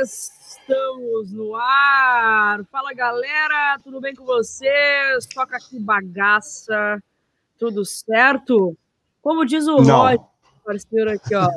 [0.00, 2.64] Estamos no ar.
[2.70, 5.26] Fala galera, tudo bem com vocês?
[5.34, 7.02] Toca aqui bagaça,
[7.58, 8.76] tudo certo?
[9.20, 10.20] Como diz o Roger,
[10.64, 11.48] parceiro aqui, ó.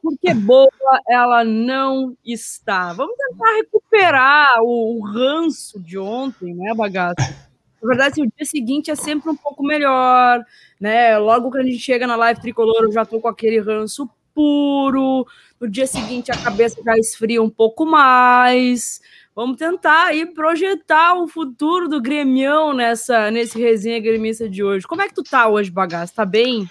[0.00, 0.70] Porque boa
[1.08, 2.92] ela não está.
[2.92, 7.48] Vamos tentar recuperar o, o ranço de ontem, né, bagaça?
[7.82, 10.44] Na verdade, o dia seguinte é sempre um pouco melhor,
[10.80, 11.18] né?
[11.18, 14.08] Logo que a gente chega na live tricolor, eu já tô com aquele ranço
[14.38, 15.26] puro.
[15.60, 19.00] No dia seguinte, a cabeça já esfria um pouco mais.
[19.34, 24.86] Vamos tentar aí projetar o futuro do Gremião nessa, nesse resenha gremista de hoje.
[24.86, 26.14] Como é que tu tá hoje, bagaço?
[26.14, 26.70] Tá bem?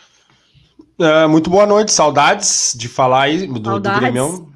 [0.98, 4.48] É, muito boa noite, saudades de falar aí do, do Gremião.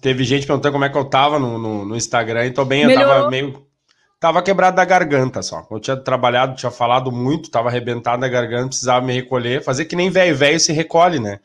[0.00, 2.86] Teve gente perguntando como é que eu tava no, no, no Instagram e tô bem,
[2.86, 3.08] Melhorou.
[3.08, 3.68] eu tava meio
[4.20, 5.64] Tava quebrado da garganta só.
[5.70, 9.94] Eu tinha trabalhado, tinha falado muito, tava arrebentado da garganta, precisava me recolher, fazer que
[9.94, 11.38] nem velho, velho se recolhe, né?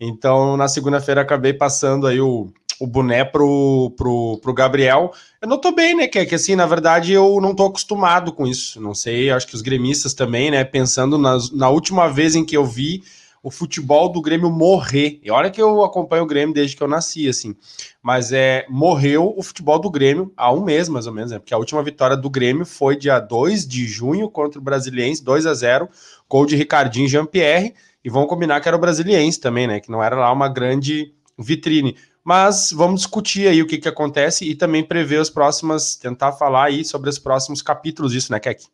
[0.00, 5.12] Então, na segunda-feira, acabei passando aí o, o boné pro, pro, pro Gabriel.
[5.40, 6.08] Eu não tô bem, né?
[6.08, 8.80] Que, que assim, na verdade, eu não tô acostumado com isso.
[8.80, 10.64] Não sei, acho que os gremistas também, né?
[10.64, 13.02] Pensando nas, na última vez em que eu vi
[13.44, 15.20] o futebol do Grêmio morrer.
[15.22, 17.54] E olha que eu acompanho o Grêmio desde que eu nasci, assim.
[18.02, 21.38] Mas é morreu o futebol do Grêmio há um mês, mais ou menos, né?
[21.38, 25.44] Porque a última vitória do Grêmio foi dia 2 de junho contra o Brasiliense, 2
[25.44, 25.90] a 0
[26.26, 27.74] gol de Ricardinho Jean-Pierre.
[28.04, 29.80] E vamos combinar que era o Brasiliense também, né?
[29.80, 31.96] Que não era lá uma grande vitrine.
[32.22, 36.64] Mas vamos discutir aí o que, que acontece e também prever as próximas, tentar falar
[36.64, 38.64] aí sobre os próximos capítulos disso, né, Keck?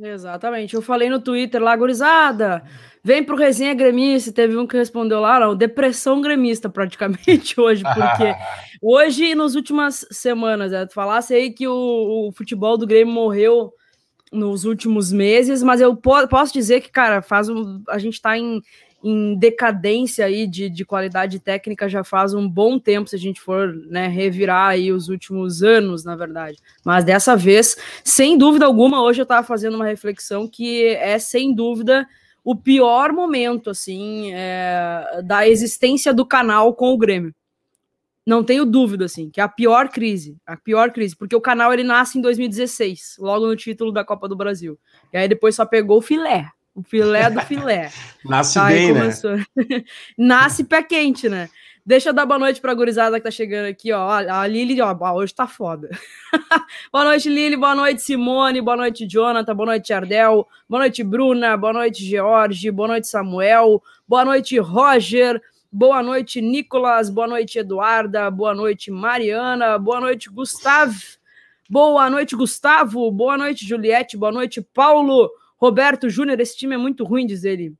[0.00, 0.74] Exatamente.
[0.74, 2.62] Eu falei no Twitter lá, gurizada,
[3.02, 4.32] vem pro resenha gremista.
[4.32, 8.34] Teve um que respondeu lá, não, depressão gremista praticamente hoje, porque
[8.82, 13.72] hoje e nas últimas semanas, é, falasse aí que o, o, futebol do Grêmio morreu
[14.32, 18.36] nos últimos meses, mas eu po posso dizer que, cara, faz um, a gente tá
[18.36, 18.60] em
[19.02, 23.40] em decadência aí de, de qualidade técnica já faz um bom tempo, se a gente
[23.40, 26.58] for né, revirar aí os últimos anos, na verdade.
[26.84, 31.54] Mas dessa vez, sem dúvida alguma, hoje eu estava fazendo uma reflexão que é, sem
[31.54, 32.06] dúvida,
[32.44, 37.32] o pior momento, assim, é, da existência do canal com o Grêmio.
[38.28, 41.72] Não tenho dúvida, assim, que é a pior crise, a pior crise, porque o canal
[41.72, 44.78] ele nasce em 2016, logo no título da Copa do Brasil.
[45.10, 47.90] E aí depois só pegou o filé, o filé do filé.
[48.22, 49.10] Nasce tá, bem, né?
[50.18, 51.48] Nasce pé quente, né?
[51.86, 54.06] Deixa eu dar boa noite pra gurizada que tá chegando aqui, ó.
[54.06, 55.88] A Lili, ó, hoje tá foda.
[56.92, 57.56] boa noite, Lili.
[57.56, 58.60] Boa noite, Simone.
[58.60, 59.56] Boa noite, Jonathan.
[59.56, 60.46] Boa noite, Ardel.
[60.68, 61.56] Boa noite, Bruna.
[61.56, 62.70] Boa noite, George.
[62.70, 63.82] Boa noite, Samuel.
[64.06, 65.40] Boa noite, Roger.
[65.70, 67.10] Boa noite, Nicolas.
[67.10, 68.30] Boa noite, Eduarda.
[68.30, 69.78] Boa noite, Mariana.
[69.78, 70.98] Boa noite, Gustavo.
[71.68, 73.10] Boa noite, Gustavo.
[73.10, 74.16] Boa noite, Juliette.
[74.16, 75.30] Boa noite, Paulo.
[75.58, 77.74] Roberto Júnior, esse time é muito ruim, diz ele.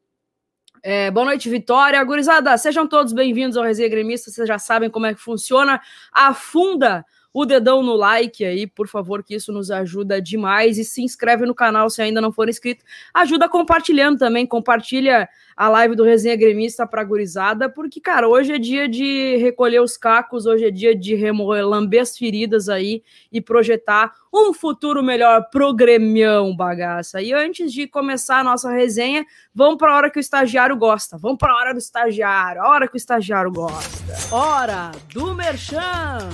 [0.83, 2.03] É, boa noite, Vitória.
[2.05, 4.31] Gurizada, sejam todos bem-vindos ao Resenha Gremista.
[4.31, 5.81] Vocês já sabem como é que funciona.
[6.13, 10.79] Afunda o dedão no like aí, por favor, que isso nos ajuda demais.
[10.79, 12.85] E se inscreve no canal se ainda não for inscrito.
[13.13, 18.59] Ajuda compartilhando também, compartilha a live do Resenha Gremista pra gurizada, porque, cara, hoje é
[18.59, 23.03] dia de recolher os cacos, hoje é dia de remover, lamber as feridas aí
[23.33, 27.21] e projetar um futuro melhor pro Gremião, bagaça.
[27.21, 31.19] E antes de começar a nossa resenha, vamos para a hora que o estagiário gosta.
[31.19, 34.35] Vamos para a hora do estagiário, a hora que o estagiário gosta.
[34.35, 36.29] Hora do Merchan!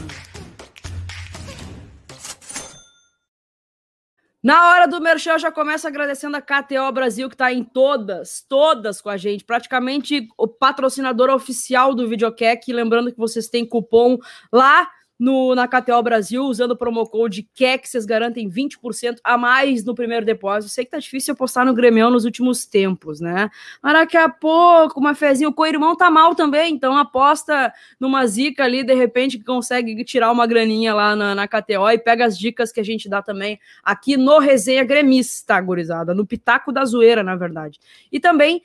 [4.45, 9.01] Na hora do merchan, já começa agradecendo a KTO Brasil, que está em todas, todas
[9.01, 12.71] com a gente, praticamente o patrocinador oficial do Videocac.
[12.71, 14.19] Lembrando que vocês têm cupom
[14.53, 14.87] lá
[15.25, 19.95] no, na KTO Brasil, usando o promo code KEC, vocês garantem 20% a mais no
[19.95, 20.71] primeiro depósito.
[20.71, 23.49] Sei que tá difícil apostar no Grêmio nos últimos tempos, né?
[23.83, 28.65] Mas daqui a pouco, uma fezinha, o co-irmão tá mal também, então aposta numa zica
[28.65, 32.39] ali, de repente, que consegue tirar uma graninha lá na, na KTO e pega as
[32.39, 37.23] dicas que a gente dá também aqui no Resenha Gremista, gurizada, no Pitaco da Zoeira,
[37.23, 37.81] na verdade.
[38.13, 38.63] E também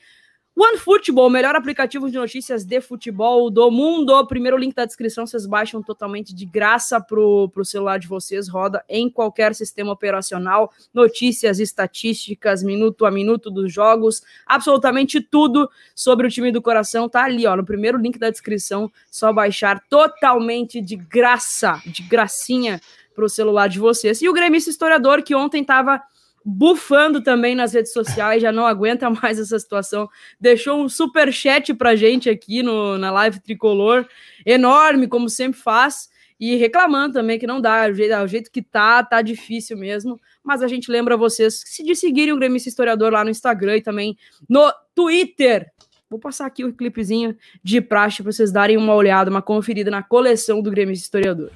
[0.61, 4.27] OneFootball, o melhor aplicativo de notícias de futebol do mundo.
[4.27, 8.83] Primeiro link da descrição, vocês baixam totalmente de graça pro, pro celular de vocês, roda
[8.89, 16.29] em qualquer sistema operacional, notícias, estatísticas, minuto a minuto dos jogos, absolutamente tudo sobre o
[16.29, 20.97] time do coração tá ali, ó, no primeiro link da descrição, só baixar totalmente de
[20.97, 22.81] graça, de gracinha
[23.15, 24.21] pro celular de vocês.
[24.21, 26.01] E o gremista historiador que ontem tava
[26.45, 30.09] bufando também nas redes sociais, já não aguenta mais essa situação.
[30.39, 34.05] Deixou um super chat pra gente aqui no, na live tricolor,
[34.45, 36.09] enorme, como sempre faz,
[36.39, 40.19] e reclamando também que não dá, o jeito, o jeito que tá, tá difícil mesmo.
[40.43, 44.17] Mas a gente lembra vocês de seguirem o Grêmio Historiador lá no Instagram e também
[44.47, 45.69] no Twitter.
[46.09, 50.01] Vou passar aqui o clipezinho de praxe para vocês darem uma olhada, uma conferida na
[50.01, 51.51] coleção do Grêmio Historiador.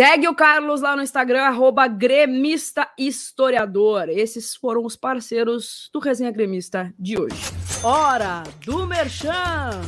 [0.00, 4.08] Segue o Carlos lá no Instagram, arroba gremista historiador.
[4.08, 7.36] Esses foram os parceiros do Resenha Gremista de hoje.
[7.84, 9.78] Hora do Merchan!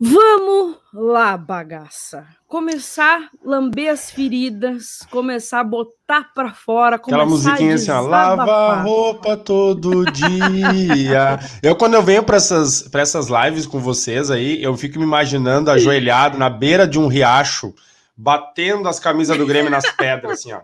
[0.00, 2.24] Vamos lá, bagaça.
[2.46, 8.44] Começar a lamber as feridas, começar a botar pra fora, Aquela musiquinha assim, ó, lava
[8.44, 11.40] a roupa todo dia.
[11.60, 15.04] eu, quando eu venho pra essas, pra essas lives com vocês aí, eu fico me
[15.04, 17.74] imaginando ajoelhado na beira de um riacho,
[18.16, 20.60] batendo as camisas do Grêmio nas pedras, assim, ó.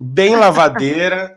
[0.00, 1.36] Bem lavadeira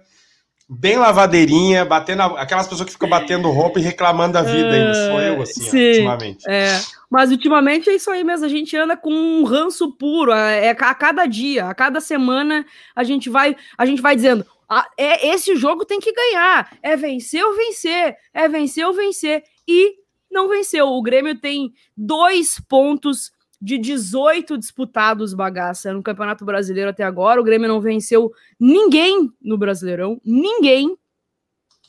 [0.70, 4.94] bem lavadeirinha, batendo aquelas pessoas que ficam batendo roupa e reclamando da vida ainda.
[4.94, 6.44] Sou eu, assim, Sim, ó, ultimamente.
[6.48, 6.80] É.
[7.10, 10.70] Mas ultimamente é isso aí mesmo, a gente anda com um ranço puro, é, é
[10.70, 12.64] a cada dia, a cada semana
[12.96, 16.96] a gente vai, a gente vai dizendo, ah, é esse jogo tem que ganhar, é
[16.96, 19.96] vencer ou vencer, é vencer ou vencer e
[20.30, 20.88] não venceu.
[20.88, 27.42] O Grêmio tem dois pontos de 18 disputados bagaça no Campeonato Brasileiro até agora.
[27.42, 30.98] O Grêmio não venceu ninguém no Brasileirão, ninguém.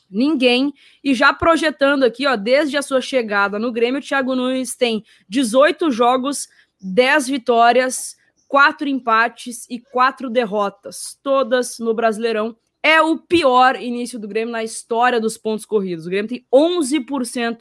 [0.09, 0.73] Ninguém.
[1.01, 5.05] E já projetando aqui, ó, desde a sua chegada no Grêmio, o Thiago Nunes tem
[5.29, 6.49] 18 jogos,
[6.81, 8.17] 10 vitórias,
[8.49, 12.57] 4 empates e 4 derrotas, todas no Brasileirão.
[12.83, 16.05] É o pior início do Grêmio na história dos pontos corridos.
[16.05, 17.59] O Grêmio tem 11%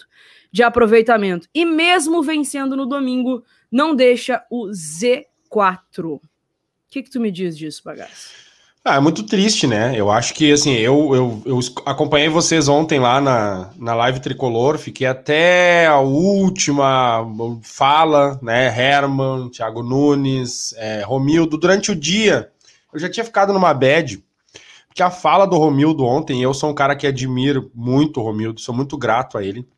[0.51, 1.47] de aproveitamento.
[1.55, 5.25] E mesmo vencendo no domingo, não deixa o Z4.
[6.05, 6.21] O
[6.91, 8.41] que, que tu me diz disso, bagaço?
[8.83, 9.93] Ah, é muito triste, né?
[9.95, 14.79] Eu acho que, assim, eu, eu, eu acompanhei vocês ontem lá na, na live tricolor,
[14.79, 17.27] fiquei até a última
[17.63, 18.67] fala, né?
[18.75, 21.59] Herman, Thiago Nunes, é, Romildo.
[21.59, 22.51] Durante o dia,
[22.91, 24.25] eu já tinha ficado numa bad,
[24.89, 28.63] porque a fala do Romildo ontem, eu sou um cara que admiro muito o Romildo,
[28.63, 29.69] sou muito grato a ele.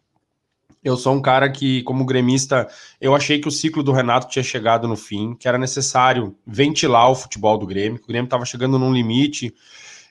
[0.83, 2.69] Eu sou um cara que, como gremista,
[3.01, 7.11] eu achei que o ciclo do Renato tinha chegado no fim, que era necessário ventilar
[7.11, 9.55] o futebol do Grêmio, que o Grêmio estava chegando num limite.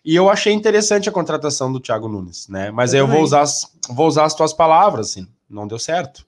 [0.04, 2.72] E eu achei interessante a contratação do Thiago Nunes, né?
[2.72, 3.44] Mas eu aí eu vou usar,
[3.90, 6.26] vou usar as tuas palavras, assim, não deu certo,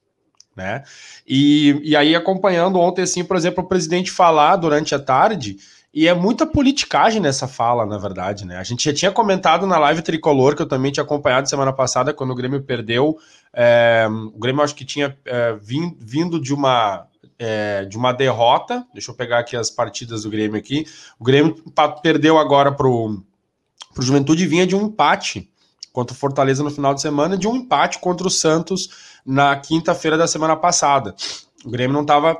[0.56, 0.84] né?
[1.26, 5.58] E, e aí, acompanhando ontem, assim, por exemplo, o presidente falar durante a tarde
[5.94, 8.58] e é muita politicagem nessa fala, na verdade, né?
[8.58, 12.12] A gente já tinha comentado na live tricolor, que eu também tinha acompanhado semana passada,
[12.12, 13.16] quando o Grêmio perdeu.
[13.54, 17.08] É, o Grêmio acho que tinha é, vindo de uma.
[17.40, 20.86] É, de uma derrota, deixa eu pegar aqui as partidas do Grêmio aqui.
[21.20, 21.56] O Grêmio
[22.02, 23.22] perdeu agora pro,
[23.94, 25.52] pro Juventude vinha de um empate
[25.92, 30.18] contra o Fortaleza no final de semana, de um empate contra o Santos na quinta-feira
[30.18, 31.16] da semana passada.
[31.66, 32.38] O Grêmio não estava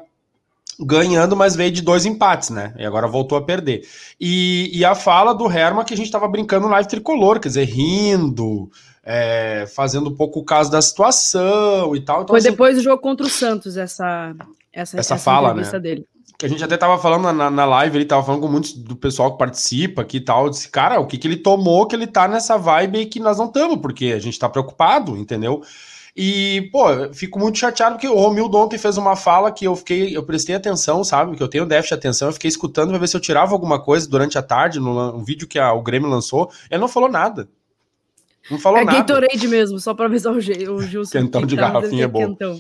[0.80, 2.74] ganhando, mas veio de dois empates, né?
[2.78, 3.88] E agora voltou a perder.
[4.20, 7.66] E, e a fala do Herman que a gente estava brincando live tricolor, quer dizer,
[7.66, 8.72] rindo,
[9.04, 12.24] é, fazendo um pouco o caso da situação e tal.
[12.24, 14.34] Então, Foi assim, depois do jogo contra o Santos, essa,
[14.72, 15.80] essa, essa, essa fala, né?
[15.80, 16.08] dele.
[16.38, 18.96] Que a gente até tava falando na, na live, ele tava falando com muitos do
[18.96, 20.50] pessoal que participa aqui e tal.
[20.50, 23.46] Disse, cara, o que, que ele tomou que ele tá nessa vibe que nós não
[23.46, 25.62] estamos, porque a gente tá preocupado, entendeu?
[26.16, 29.76] E, pô, eu fico muito chateado porque o Romildo ontem fez uma fala que eu
[29.76, 31.36] fiquei, eu prestei atenção, sabe?
[31.36, 33.82] Que eu tenho déficit de atenção, eu fiquei escutando pra ver se eu tirava alguma
[33.82, 36.52] coisa durante a tarde, no, no vídeo que a, o Grêmio lançou.
[36.70, 37.48] Ele não falou nada.
[38.50, 38.98] Não falou é nada.
[38.98, 41.12] É Gatorade mesmo, só pra avisar o, G, o Gilson.
[41.20, 42.28] Quentão de garrafinha é bom.
[42.28, 42.60] Quentão.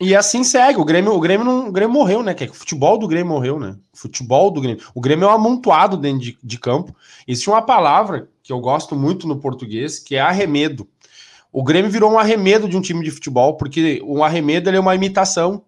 [0.00, 0.78] E assim segue.
[0.78, 2.32] O Grêmio, o Grêmio, não, o Grêmio morreu, né?
[2.34, 3.76] Que o futebol do Grêmio morreu, né?
[3.92, 4.82] O futebol do Grêmio.
[4.94, 6.94] O Grêmio é um amontoado dentro de, de campo.
[7.26, 10.86] Existe uma palavra que eu gosto muito no português, que é arremedo.
[11.52, 14.94] O Grêmio virou um arremedo de um time de futebol, porque um arremedo é uma
[14.94, 15.62] imitação.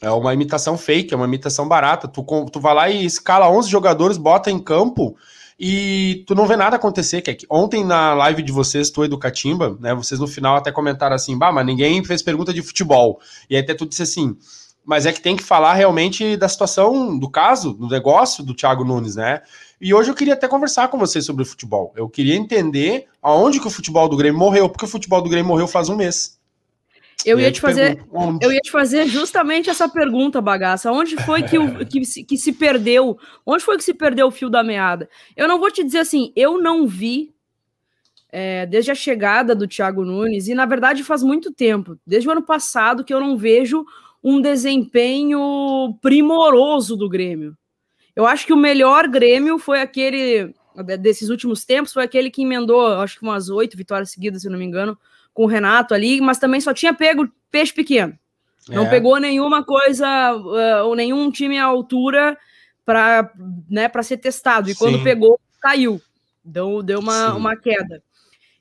[0.00, 2.08] É uma imitação fake, é uma imitação barata.
[2.08, 5.16] Tu, tu vai lá e escala 11 jogadores, bota em campo
[5.58, 7.20] e tu não vê nada acontecer.
[7.20, 9.94] Que ontem na live de vocês, tu e do Catimba, né?
[9.94, 13.20] Vocês no final até comentaram assim, bah, mas ninguém fez pergunta de futebol.
[13.50, 14.36] E até tu disse assim,
[14.84, 18.84] mas é que tem que falar realmente da situação, do caso, do negócio do Thiago
[18.84, 19.42] Nunes, né?
[19.80, 21.92] E hoje eu queria até conversar com vocês sobre futebol.
[21.96, 25.48] Eu queria entender aonde que o futebol do Grêmio morreu, porque o futebol do Grêmio
[25.48, 26.37] morreu faz um mês.
[27.24, 27.98] Eu ia te fazer,
[28.40, 30.92] eu ia te fazer justamente essa pergunta, bagaça.
[30.92, 33.18] Onde foi que, o, que, se, que se perdeu?
[33.44, 35.08] Onde foi que se perdeu o fio da meada?
[35.36, 37.34] Eu não vou te dizer assim, eu não vi
[38.30, 42.32] é, desde a chegada do Thiago Nunes, e na verdade faz muito tempo, desde o
[42.32, 43.84] ano passado, que eu não vejo
[44.22, 47.56] um desempenho primoroso do Grêmio.
[48.14, 50.52] Eu acho que o melhor Grêmio foi aquele
[51.00, 54.58] desses últimos tempos, foi aquele que emendou, acho que umas oito vitórias seguidas, se não
[54.58, 54.96] me engano,
[55.38, 58.18] com o Renato ali, mas também só tinha pego peixe pequeno.
[58.68, 58.90] Não é.
[58.90, 62.36] pegou nenhuma coisa, uh, ou nenhum time à altura
[62.84, 63.32] para
[63.70, 64.68] né, ser testado.
[64.68, 64.78] E Sim.
[64.80, 66.02] quando pegou, caiu.
[66.44, 68.02] Deu, deu uma, uma queda.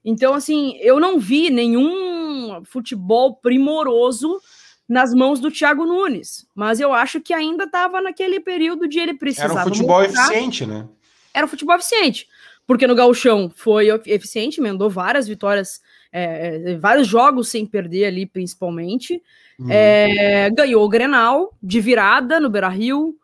[0.05, 4.39] Então, assim, eu não vi nenhum futebol primoroso
[4.88, 6.46] nas mãos do Thiago Nunes.
[6.53, 9.46] Mas eu acho que ainda estava naquele período de ele precisar.
[9.46, 10.25] Era um futebol mostrar.
[10.25, 10.88] eficiente, né?
[11.34, 12.27] Era um futebol eficiente.
[12.67, 18.25] Porque no Gauchão foi eficiente, mandou várias vitórias, é, é, vários jogos sem perder ali,
[18.25, 19.21] principalmente.
[19.59, 19.67] Hum.
[19.69, 23.15] É, ganhou o Grenal de virada no Beira Rio.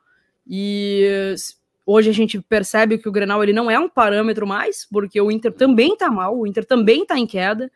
[0.48, 1.36] E
[1.86, 5.32] hoje a gente percebe que o Grenal ele não é um parâmetro mais, porque o
[5.32, 7.72] Inter também tá mal, o Inter também tá em queda.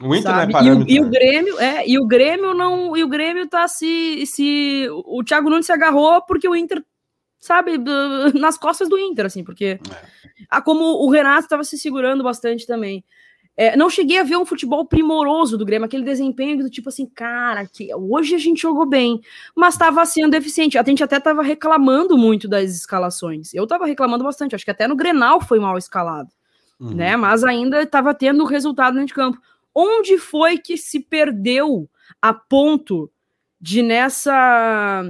[0.00, 0.52] O Inter sabe?
[0.52, 0.92] não é parâmetro.
[0.92, 1.10] E, o, e o?
[1.10, 5.66] Grêmio, é, e o Grêmio não, e o Grêmio tá se se o Thiago Nunes
[5.66, 6.82] se agarrou porque o Inter
[7.42, 7.76] sabe,
[8.38, 9.78] nas costas do Inter assim, porque
[10.50, 10.60] é.
[10.60, 13.04] como o Renato estava se segurando bastante também.
[13.54, 17.04] É, não cheguei a ver um futebol primoroso do Grêmio, aquele desempenho do tipo assim,
[17.06, 19.20] cara, que hoje a gente jogou bem,
[19.54, 20.78] mas estava sendo deficiente.
[20.78, 23.52] A gente até estava reclamando muito das escalações.
[23.52, 26.30] Eu estava reclamando bastante, acho que até no Grenal foi mal escalado,
[26.80, 26.94] uhum.
[26.94, 27.14] né?
[27.14, 29.38] Mas ainda estava tendo resultado dentro de campo.
[29.74, 31.88] Onde foi que se perdeu
[32.20, 33.10] a ponto
[33.60, 35.02] de nessa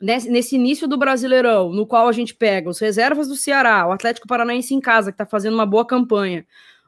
[0.00, 4.28] nesse início do Brasileirão, no qual a gente pega os reservas do Ceará, o Atlético
[4.28, 6.44] Paranaense em casa, que está fazendo uma boa campanha,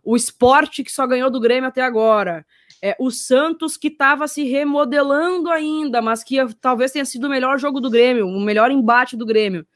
[0.07, 2.47] o esporte que só ganhou do Grêmio até agora,
[2.81, 7.59] é, o Santos que estava se remodelando ainda, mas que talvez tenha sido o melhor
[7.59, 9.67] jogo do Grêmio, o melhor embate do Grêmio.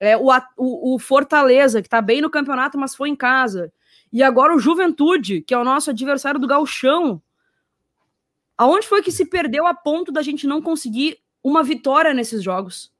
[0.00, 0.26] É, o,
[0.56, 3.72] o, o Fortaleza, que está bem no campeonato, mas foi em casa.
[4.12, 7.22] E agora o Juventude, que é o nosso adversário do Galchão.
[8.58, 12.90] Aonde foi que se perdeu a ponto da gente não conseguir uma vitória nesses jogos?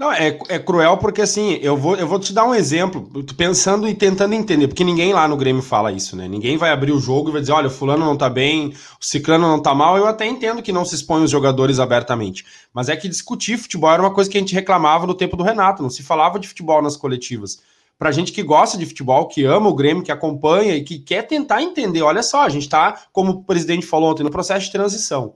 [0.00, 3.86] Não, é, é cruel porque assim, eu vou, eu vou te dar um exemplo, pensando
[3.86, 6.26] e tentando entender, porque ninguém lá no Grêmio fala isso, né?
[6.26, 9.04] Ninguém vai abrir o jogo e vai dizer, olha, o fulano não tá bem, o
[9.04, 12.46] ciclano não tá mal, eu até entendo que não se expõe os jogadores abertamente.
[12.72, 15.44] Mas é que discutir futebol era uma coisa que a gente reclamava no tempo do
[15.44, 17.60] Renato, não se falava de futebol nas coletivas.
[17.98, 21.26] Pra gente que gosta de futebol, que ama o Grêmio, que acompanha e que quer
[21.26, 24.72] tentar entender, olha só, a gente tá, como o presidente falou ontem, no processo de
[24.72, 25.34] transição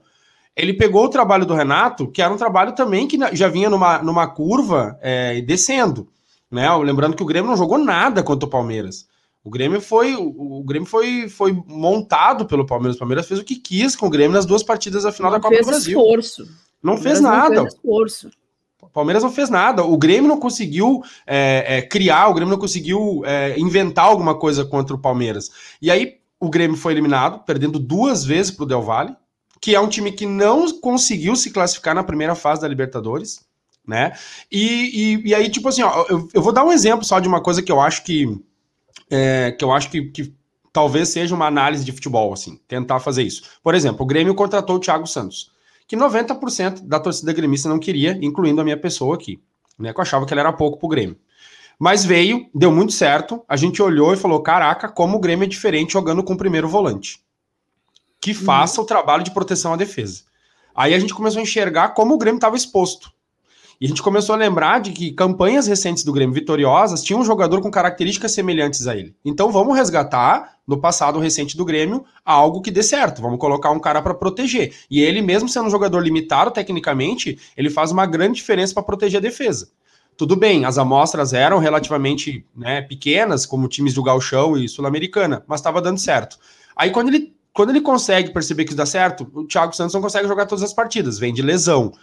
[0.55, 4.01] ele pegou o trabalho do Renato, que era um trabalho também que já vinha numa,
[4.01, 6.07] numa curva é, descendo.
[6.49, 6.73] Né?
[6.77, 9.05] Lembrando que o Grêmio não jogou nada contra o Palmeiras.
[9.43, 12.95] O Grêmio foi o, o Grêmio foi, foi montado pelo Palmeiras.
[12.95, 15.37] O Palmeiras fez o que quis com o Grêmio nas duas partidas da final não
[15.37, 15.99] da Copa do Brasil.
[15.99, 16.47] Esforço.
[16.81, 17.55] Não fez nada.
[17.55, 18.31] Não fez esforço.
[18.81, 19.83] O Palmeiras não fez nada.
[19.83, 24.63] O Grêmio não conseguiu é, é, criar, o Grêmio não conseguiu é, inventar alguma coisa
[24.63, 25.51] contra o Palmeiras.
[25.81, 29.15] E aí o Grêmio foi eliminado, perdendo duas vezes para o Del Valle
[29.65, 33.43] que é um time que não conseguiu se classificar na primeira fase da Libertadores,
[33.83, 34.11] né?
[34.51, 37.27] E, e, e aí, tipo assim, ó, eu, eu, vou dar um exemplo só de
[37.27, 38.39] uma coisa que eu acho que.
[39.09, 40.35] É, que eu acho que, que
[40.71, 43.41] talvez seja uma análise de futebol, assim, tentar fazer isso.
[43.63, 45.51] Por exemplo, o Grêmio contratou o Thiago Santos,
[45.87, 49.41] que 90% da torcida gremista não queria, incluindo a minha pessoa aqui,
[49.79, 49.91] né?
[49.91, 51.17] Que eu achava que ele era pouco pro Grêmio.
[51.79, 55.49] Mas veio, deu muito certo, a gente olhou e falou: caraca, como o Grêmio é
[55.49, 57.24] diferente jogando com o primeiro volante
[58.25, 58.43] que uhum.
[58.43, 60.23] faça o trabalho de proteção à defesa.
[60.73, 63.11] Aí a gente começou a enxergar como o Grêmio estava exposto.
[63.79, 67.23] E a gente começou a lembrar de que campanhas recentes do Grêmio vitoriosas tinham um
[67.23, 69.15] jogador com características semelhantes a ele.
[69.23, 73.21] Então vamos resgatar no passado recente do Grêmio algo que dê certo.
[73.21, 74.73] Vamos colocar um cara para proteger.
[74.89, 79.19] E ele, mesmo sendo um jogador limitado tecnicamente, ele faz uma grande diferença para proteger
[79.19, 79.69] a defesa.
[80.17, 85.59] Tudo bem, as amostras eram relativamente né, pequenas, como times do Galchão e Sul-Americana, mas
[85.59, 86.39] estava dando certo.
[86.75, 90.01] Aí quando ele quando ele consegue perceber que isso dá certo, o Thiago Santos não
[90.01, 91.93] consegue jogar todas as partidas, vem de lesão.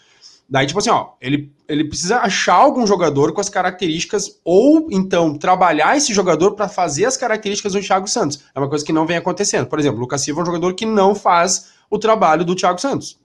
[0.49, 5.37] Daí, tipo assim, ó, ele, ele precisa achar algum jogador com as características, ou então
[5.37, 8.43] trabalhar esse jogador para fazer as características do Thiago Santos.
[8.55, 9.67] É uma coisa que não vem acontecendo.
[9.67, 12.81] Por exemplo, o Lucas Silva é um jogador que não faz o trabalho do Thiago
[12.81, 13.21] Santos.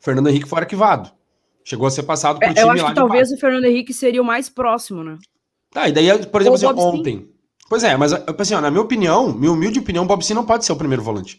[0.00, 1.10] Fernando Henrique foi arquivado.
[1.64, 4.20] Chegou a ser passado por é, time Eu acho que talvez o Fernando Henrique seria
[4.20, 5.16] o mais próximo, né?
[5.70, 7.37] Tá, e daí, por exemplo, assim, ontem.
[7.68, 10.46] Pois é, mas assim, ó, na minha opinião, minha humilde opinião, o Bob Sim não
[10.46, 11.38] pode ser o primeiro volante.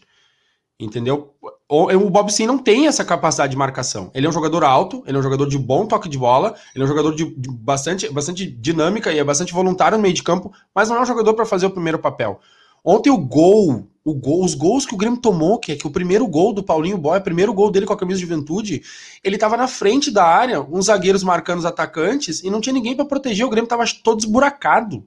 [0.78, 1.34] Entendeu?
[1.68, 4.10] O, o Bob Sim não tem essa capacidade de marcação.
[4.14, 6.82] Ele é um jogador alto, ele é um jogador de bom toque de bola, ele
[6.82, 10.22] é um jogador de, de bastante, bastante dinâmica e é bastante voluntário no meio de
[10.22, 12.40] campo, mas não é um jogador para fazer o primeiro papel.
[12.84, 15.90] Ontem o gol, o gol, os gols que o Grêmio tomou, que é que o
[15.90, 18.82] primeiro gol do Paulinho Boy, o primeiro gol dele com a camisa de juventude,
[19.22, 22.96] ele tava na frente da área, uns zagueiros marcando os atacantes e não tinha ninguém
[22.96, 25.04] para proteger, o Grêmio tava todo esburacado.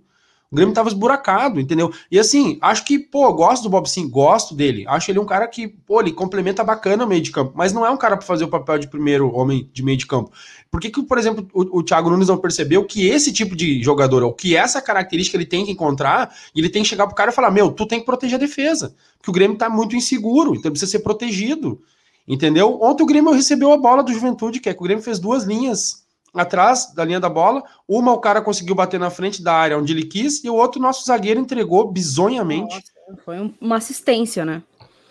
[0.53, 1.91] O Grêmio tava esburacado, entendeu?
[2.11, 4.85] E assim, acho que, pô, gosto do Bob sim, gosto dele.
[4.87, 7.83] Acho ele um cara que, pô, ele complementa bacana o meio de campo, mas não
[7.83, 10.31] é um cara para fazer o papel de primeiro homem de meio de campo.
[10.69, 13.81] Por que, que por exemplo, o, o Thiago Nunes não percebeu que esse tipo de
[13.81, 17.15] jogador, ou que essa característica ele tem que encontrar, e ele tem que chegar pro
[17.15, 19.95] cara e falar: meu, tu tem que proteger a defesa, porque o Grêmio tá muito
[19.95, 21.81] inseguro, então precisa ser protegido.
[22.27, 22.77] Entendeu?
[22.79, 25.45] Ontem o Grêmio recebeu a bola do Juventude, que é que o Grêmio fez duas
[25.45, 26.02] linhas
[26.33, 27.63] atrás da linha da bola.
[27.87, 30.81] Uma o cara conseguiu bater na frente da área onde ele quis, e o outro
[30.81, 32.75] nosso zagueiro entregou bizonhamente.
[32.75, 34.63] Nossa, foi uma assistência, né?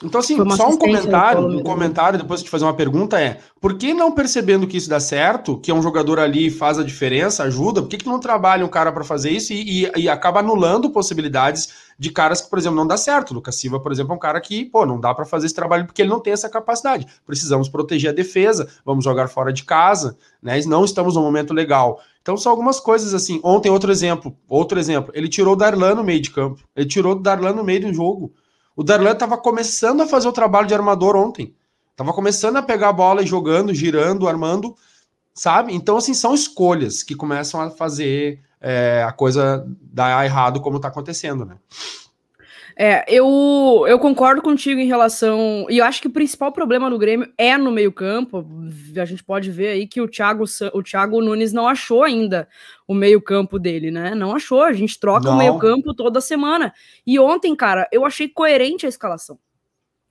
[0.04, 3.94] Então, assim, só um comentário, um comentário, depois de fazer uma pergunta é: por que
[3.94, 7.80] não percebendo que isso dá certo, que é um jogador ali faz a diferença, ajuda,
[7.80, 10.90] por que, que não trabalha um cara para fazer isso e, e, e, acaba anulando
[10.90, 13.32] possibilidades de caras que, por exemplo, não dá certo?
[13.32, 15.86] Lucas Silva, por exemplo, é um cara que, pô, não dá para fazer esse trabalho
[15.86, 17.06] porque ele não tem essa capacidade.
[17.24, 20.60] Precisamos proteger a defesa, vamos jogar fora de casa, né?
[20.66, 22.00] Não estamos num momento legal.
[22.20, 23.40] Então são algumas coisas assim.
[23.44, 26.60] Ontem, outro exemplo, outro exemplo, ele tirou o Darlan no meio de campo.
[26.74, 28.32] Ele tirou o Darlan no meio do jogo.
[28.74, 31.54] O Darlan estava começando a fazer o trabalho de armador ontem.
[31.94, 34.74] Tava começando a pegar a bola e jogando, girando, armando,
[35.32, 35.72] sabe?
[35.72, 40.88] Então, assim, são escolhas que começam a fazer é, a coisa dar errado como está
[40.88, 41.56] acontecendo, né?
[42.74, 45.66] É, eu, eu concordo contigo em relação.
[45.68, 48.46] E eu acho que o principal problema do Grêmio é no meio-campo.
[48.96, 52.48] A gente pode ver aí que o Thiago, o Thiago Nunes não achou ainda
[52.86, 54.14] o meio-campo dele, né?
[54.14, 54.62] Não achou.
[54.62, 55.34] A gente troca não.
[55.34, 56.72] o meio-campo toda semana.
[57.06, 59.38] E ontem, cara, eu achei coerente a escalação.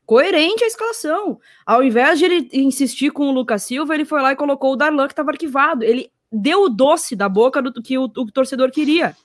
[0.05, 1.39] Coerente a escalação.
[1.65, 4.75] Ao invés de ele insistir com o Lucas Silva, ele foi lá e colocou o
[4.75, 5.83] Darlan, que estava arquivado.
[5.83, 9.15] Ele deu o doce da boca do que o, o torcedor queria.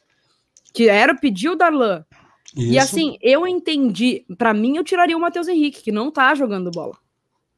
[0.73, 2.05] Que era pedir o Darlan
[2.57, 2.73] isso.
[2.73, 4.25] E assim, eu entendi.
[4.39, 6.97] Para mim, eu tiraria o Matheus Henrique, que não tá jogando bola.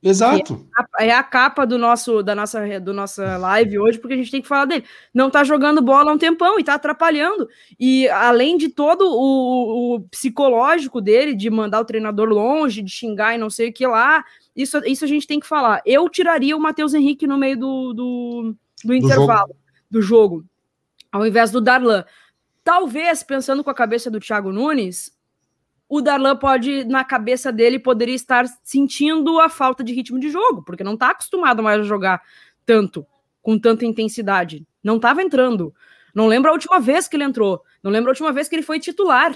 [0.00, 0.66] Exato.
[0.98, 4.16] É a, é a, capa do nosso, da nossa, do nossa live hoje, porque a
[4.16, 4.84] gente tem que falar dele.
[5.12, 7.48] Não tá jogando bola há um tempão e tá atrapalhando.
[7.78, 13.34] E além de todo o, o psicológico dele, de mandar o treinador longe, de xingar
[13.34, 14.24] e não sei o que lá,
[14.54, 15.82] isso, isso a gente tem que falar.
[15.84, 19.56] Eu tiraria o Matheus Henrique no meio do, do, do intervalo jogo.
[19.90, 20.44] do jogo,
[21.10, 22.04] ao invés do Darlan.
[22.62, 25.16] Talvez, pensando com a cabeça do Thiago Nunes,
[25.88, 30.62] o Darlan pode, na cabeça dele, poderia estar sentindo a falta de ritmo de jogo,
[30.62, 32.22] porque não está acostumado mais a jogar
[32.66, 33.06] tanto,
[33.40, 34.66] com tanta intensidade.
[34.84, 35.74] Não estava entrando.
[36.14, 37.62] Não lembro a última vez que ele entrou.
[37.82, 39.34] Não lembro a última vez que ele foi titular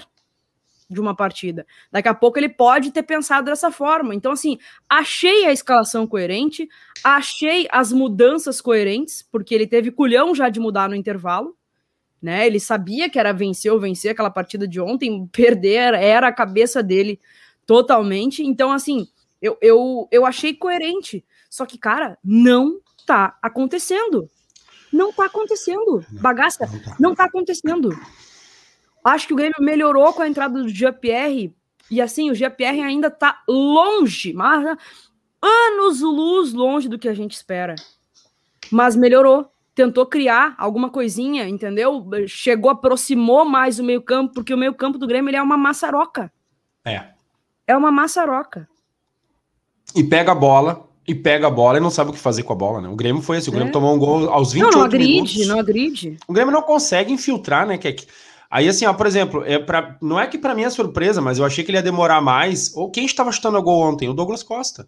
[0.89, 1.65] de uma partida.
[1.91, 4.13] Daqui a pouco ele pode ter pensado dessa forma.
[4.13, 4.57] Então, assim,
[4.89, 6.67] achei a escalação coerente,
[7.03, 11.55] achei as mudanças coerentes, porque ele teve culhão já de mudar no intervalo
[12.23, 12.47] né?
[12.47, 16.81] Ele sabia que era vencer ou vencer aquela partida de ontem, perder era a cabeça
[16.81, 17.19] dele
[17.67, 18.41] totalmente.
[18.41, 19.05] Então, assim,
[19.41, 21.25] eu, eu, eu achei coerente.
[21.49, 24.29] Só que, cara, não tá acontecendo.
[24.91, 26.05] Não tá acontecendo.
[26.11, 27.89] Bagaça, não tá, não tá acontecendo.
[29.03, 31.53] Acho que o Grêmio melhorou com a entrada do Jean-Pierre.
[31.91, 34.77] E assim, o Jean-Pierre ainda tá longe, mas
[35.41, 37.75] anos luz longe do que a gente espera.
[38.71, 42.05] Mas melhorou tentou criar alguma coisinha, entendeu?
[42.27, 46.31] Chegou, aproximou mais o meio-campo, porque o meio-campo do Grêmio é uma maçaroca.
[46.85, 47.07] É.
[47.67, 48.67] É uma maçaroca.
[49.95, 52.53] E pega a bola, e pega a bola e não sabe o que fazer com
[52.53, 52.89] a bola, né?
[52.89, 53.73] O Grêmio foi assim, o Grêmio é.
[53.73, 55.47] tomou um gol aos 28 não, não agride, minutos.
[55.47, 57.87] Não agride, O Grêmio não consegue infiltrar, né, que
[58.53, 61.39] Aí, assim, ó, por exemplo, é pra, não é que para mim é surpresa, mas
[61.39, 62.71] eu achei que ele ia demorar mais.
[62.75, 64.07] Ou quem estava chutando a gol ontem?
[64.07, 64.87] O Douglas Costa.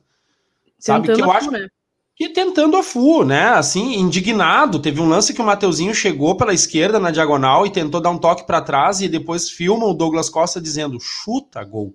[0.77, 1.11] Sabe?
[1.11, 1.67] que eu acho, né?
[2.19, 3.47] E tentando a full, né?
[3.47, 4.77] Assim, indignado.
[4.77, 8.19] Teve um lance que o Mateuzinho chegou pela esquerda na diagonal e tentou dar um
[8.19, 11.91] toque para trás e depois filma o Douglas Costa dizendo chuta gol.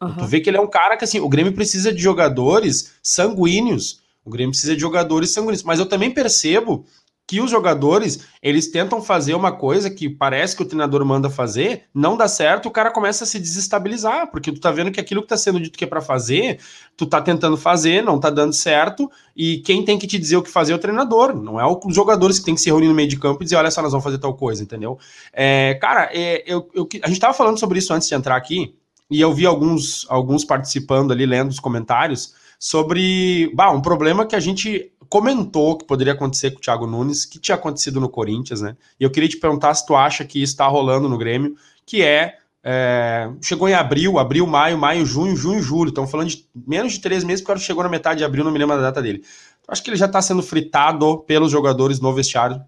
[0.00, 0.14] Uhum.
[0.14, 4.00] Tu vê que ele é um cara que assim, o Grêmio precisa de jogadores sanguíneos.
[4.24, 5.64] O Grêmio precisa de jogadores sanguíneos.
[5.64, 6.86] Mas eu também percebo
[7.30, 11.84] que os jogadores, eles tentam fazer uma coisa que parece que o treinador manda fazer,
[11.94, 15.22] não dá certo, o cara começa a se desestabilizar, porque tu tá vendo que aquilo
[15.22, 16.58] que tá sendo dito que é para fazer,
[16.96, 20.42] tu tá tentando fazer, não tá dando certo, e quem tem que te dizer o
[20.42, 22.94] que fazer é o treinador, não é os jogadores que tem que se reunir no
[22.94, 24.98] meio de campo e dizer, olha só, nós vamos fazer tal coisa, entendeu?
[25.32, 28.74] É, cara, é, eu, eu, a gente tava falando sobre isso antes de entrar aqui,
[29.08, 34.34] e eu vi alguns, alguns participando ali, lendo os comentários, sobre bah, um problema que
[34.34, 38.60] a gente comentou que poderia acontecer com o Thiago Nunes, que tinha acontecido no Corinthians,
[38.60, 38.76] né?
[38.98, 42.00] E eu queria te perguntar se tu acha que isso está rolando no Grêmio, que
[42.00, 45.88] é, é, chegou em abril, abril, maio, maio, junho, junho, julho.
[45.88, 48.52] Estamos falando de menos de três meses, porque ele chegou na metade de abril, não
[48.52, 49.24] me lembro da data dele.
[49.66, 52.62] Acho que ele já está sendo fritado pelos jogadores no vestiário.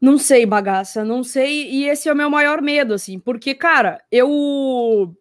[0.00, 1.70] Não sei, bagaça, não sei.
[1.70, 5.16] E esse é o meu maior medo, assim, porque, cara, eu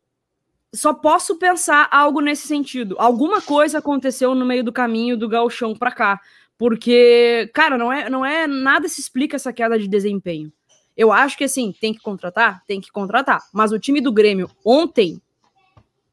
[0.73, 2.95] só posso pensar algo nesse sentido.
[2.97, 6.19] Alguma coisa aconteceu no meio do caminho do galchão para cá,
[6.57, 10.51] porque, cara, não é, não é nada se explica essa queda de desempenho.
[10.95, 12.63] Eu acho que assim, tem que contratar?
[12.65, 13.41] Tem que contratar.
[13.53, 15.21] Mas o time do Grêmio ontem,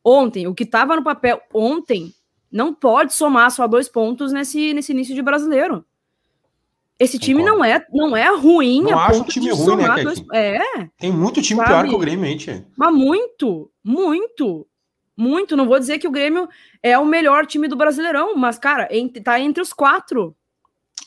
[0.05, 2.12] ontem, o que estava no papel ontem,
[2.51, 5.85] não pode somar só dois pontos nesse, nesse início de brasileiro.
[7.01, 8.83] Esse time não é, não é ruim.
[8.83, 10.23] Não acho um time ruim, né, dois...
[10.35, 10.61] É.
[10.99, 11.71] Tem muito time sabe?
[11.71, 12.67] pior que o Grêmio, gente.
[12.77, 14.67] Mas muito, muito,
[15.17, 15.57] muito.
[15.57, 16.47] Não vou dizer que o Grêmio
[16.83, 18.87] é o melhor time do Brasileirão, mas, cara,
[19.25, 20.37] tá entre os quatro.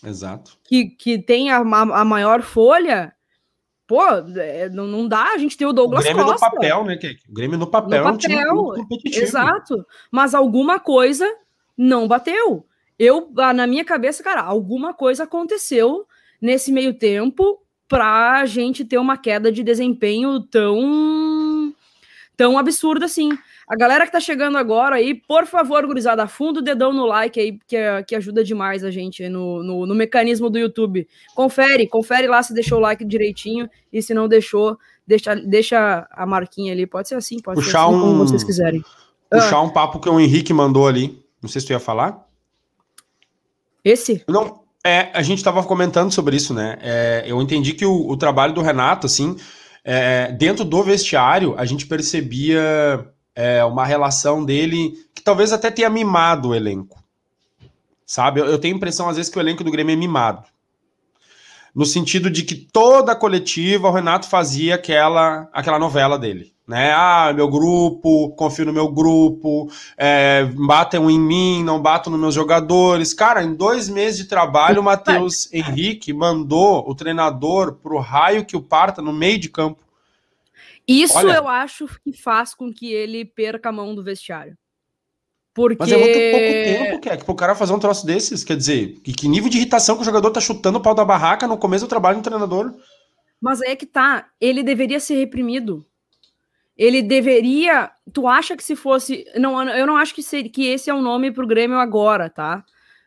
[0.03, 0.57] Exato.
[0.63, 3.13] Que, que tem a, a maior folha.
[3.85, 4.01] Pô,
[4.35, 6.47] é, não, não dá, a gente tem o Douglas o Grêmio Costa.
[6.47, 7.19] no papel, né, Kek?
[7.29, 9.23] O Grêmio no papel, no papel é um time competitivo.
[9.23, 9.85] Exato.
[10.11, 11.31] Mas alguma coisa
[11.77, 12.65] não bateu.
[12.97, 16.05] Eu, ah, na minha cabeça, cara, alguma coisa aconteceu
[16.41, 21.73] nesse meio tempo pra gente ter uma queda de desempenho tão
[22.35, 23.29] tão absurda assim.
[23.67, 27.39] A galera que tá chegando agora aí, por favor, gurizada, afunda o dedão no like
[27.39, 27.77] aí, que,
[28.07, 31.07] que ajuda demais a gente no, no, no, mecanismo do YouTube.
[31.33, 34.77] Confere, confere lá se deixou o like direitinho e se não deixou,
[35.07, 36.85] deixa, deixa a marquinha ali.
[36.85, 38.83] Pode ser assim, pode puxar ser assim, um, como vocês quiserem.
[39.29, 39.61] Puxar ah.
[39.61, 41.23] um papo que o Henrique mandou ali.
[41.41, 42.27] Não sei se tu ia falar.
[43.83, 44.23] Esse?
[44.27, 46.77] Não, é, a gente estava comentando sobre isso, né?
[46.81, 49.35] É, eu entendi que o, o, trabalho do Renato, assim,
[49.83, 55.89] é, dentro do vestiário, a gente percebia é, uma relação dele que talvez até tenha
[55.89, 57.03] mimado o elenco.
[58.05, 58.39] Sabe?
[58.39, 60.43] Eu, eu tenho a impressão, às vezes, que o elenco do Grêmio é mimado.
[61.73, 66.93] No sentido de que toda a coletiva o Renato fazia aquela, aquela novela dele né?
[66.93, 72.33] Ah, meu grupo, confio no meu grupo, é, batem em mim, não batam nos meus
[72.33, 73.13] jogadores.
[73.13, 78.55] Cara, em dois meses de trabalho, o Matheus Henrique mandou o treinador pro raio que
[78.55, 79.83] o parta no meio de campo.
[80.87, 84.57] Isso Olha, eu acho que faz com que ele perca a mão do vestiário.
[85.53, 85.77] Porque...
[85.79, 89.27] Mas é muito pouco tempo, pro cara fazer um troço desses, quer dizer, que, que
[89.27, 91.89] nível de irritação que o jogador tá chutando o pau da barraca no começo do
[91.89, 92.73] trabalho do treinador.
[93.39, 95.85] Mas é que tá, ele deveria ser reprimido
[96.77, 97.91] ele deveria.
[98.11, 99.25] Tu acha que se fosse.
[99.35, 102.29] Não, eu não acho que, ser, que esse é o um nome pro Grêmio agora,
[102.29, 102.63] tá?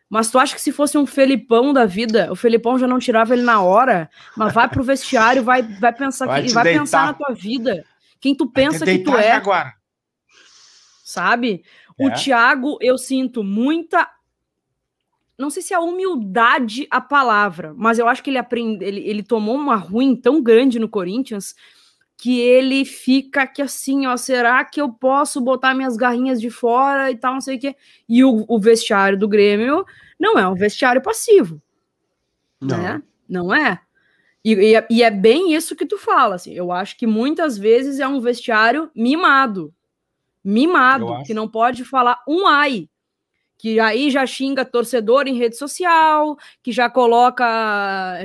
[0.09, 3.33] Mas tu acha que se fosse um Felipão da vida, o Felipão já não tirava
[3.33, 6.79] ele na hora, mas vai pro vestiário, vai, vai pensar vai que vai deitar.
[6.79, 7.85] pensar na tua vida.
[8.21, 9.31] Quem tu pensa que tu é.
[9.31, 9.73] Agora.
[11.03, 11.63] Sabe?
[11.99, 12.05] É.
[12.05, 14.09] O Thiago, eu sinto muita
[15.37, 19.21] não sei se é humildade a palavra, mas eu acho que ele aprende, ele, ele
[19.21, 21.53] tomou uma ruim tão grande no Corinthians
[22.17, 27.11] que ele fica aqui assim, ó, será que eu posso botar minhas garrinhas de fora
[27.11, 27.75] e tal, não sei o quê.
[28.09, 29.85] E o, o vestiário do Grêmio
[30.19, 31.61] não é um vestiário passivo.
[32.59, 32.77] Não.
[32.77, 33.03] Né?
[33.29, 33.79] Não é.
[34.43, 37.57] E, e, é, e, é bem isso que tu fala, assim, eu acho que muitas
[37.57, 39.71] vezes é um vestiário mimado.
[40.43, 42.89] Mimado, que não pode falar um ai
[43.57, 47.43] que aí já xinga torcedor em rede social, que já coloca,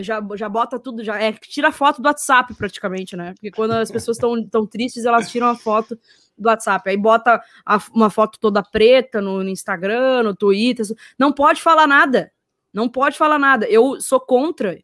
[0.02, 3.32] já, já bota tudo, já é, tira foto do WhatsApp praticamente, né?
[3.32, 5.98] Porque quando as pessoas estão tão tristes, elas tiram a foto
[6.36, 10.84] do WhatsApp, aí bota a, uma foto toda preta no, no, Instagram, no Twitter,
[11.18, 12.30] não pode falar nada,
[12.72, 13.66] não pode falar nada.
[13.66, 14.78] Eu sou contra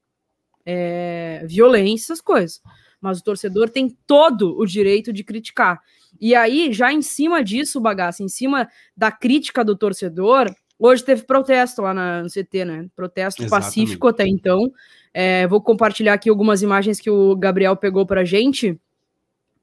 [0.64, 2.62] é, violência, essas coisas,
[3.00, 5.82] mas o torcedor tem todo o direito de criticar.
[6.20, 11.22] E aí, já em cima disso, bagaço, em cima da crítica do torcedor, hoje teve
[11.22, 12.86] protesto lá na, no CT, né?
[12.94, 13.66] Protesto Exatamente.
[13.66, 14.70] pacífico até então.
[15.12, 18.78] É, vou compartilhar aqui algumas imagens que o Gabriel pegou pra gente,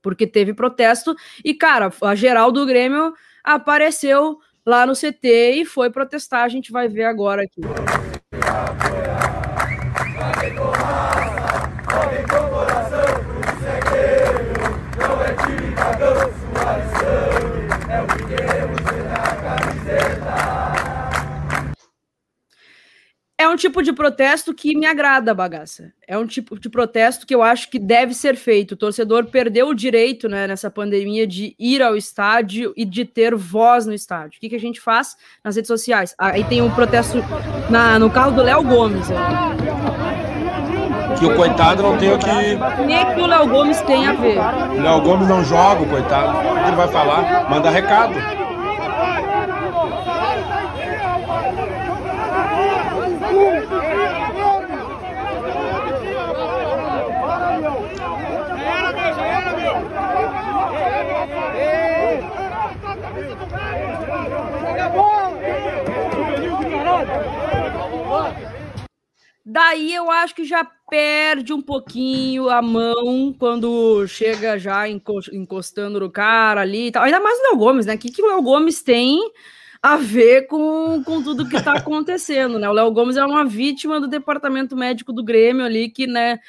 [0.01, 1.15] porque teve protesto.
[1.43, 3.13] E, cara, a geral do Grêmio
[3.43, 6.43] apareceu lá no CT e foi protestar.
[6.43, 7.61] A gente vai ver agora aqui.
[23.55, 25.93] Um tipo de protesto que me agrada, bagaça.
[26.05, 28.73] É um tipo de protesto que eu acho que deve ser feito.
[28.73, 33.33] O torcedor perdeu o direito, né, nessa pandemia, de ir ao estádio e de ter
[33.33, 34.37] voz no estádio.
[34.37, 36.13] O que, que a gente faz nas redes sociais?
[36.17, 37.17] Aí tem um protesto
[37.69, 39.07] na, no carro do Léo Gomes.
[39.07, 39.15] Né?
[41.17, 42.85] Que o coitado não tem o que.
[42.85, 44.37] Nem que o Léo Gomes tem a ver.
[44.37, 46.37] O Léo Gomes não joga, o coitado.
[46.67, 47.49] Ele vai falar?
[47.49, 48.44] Manda recado.
[69.45, 76.09] Daí eu acho que já perde um pouquinho a mão quando chega já encostando no
[76.09, 77.03] cara ali e tal.
[77.03, 77.93] Ainda mais o Léo Gomes, né?
[77.93, 79.19] O que, que o Léo Gomes tem
[79.83, 82.67] a ver com, com tudo que está acontecendo, né?
[82.67, 86.39] O Léo Gomes é uma vítima do departamento médico do Grêmio ali, que, né,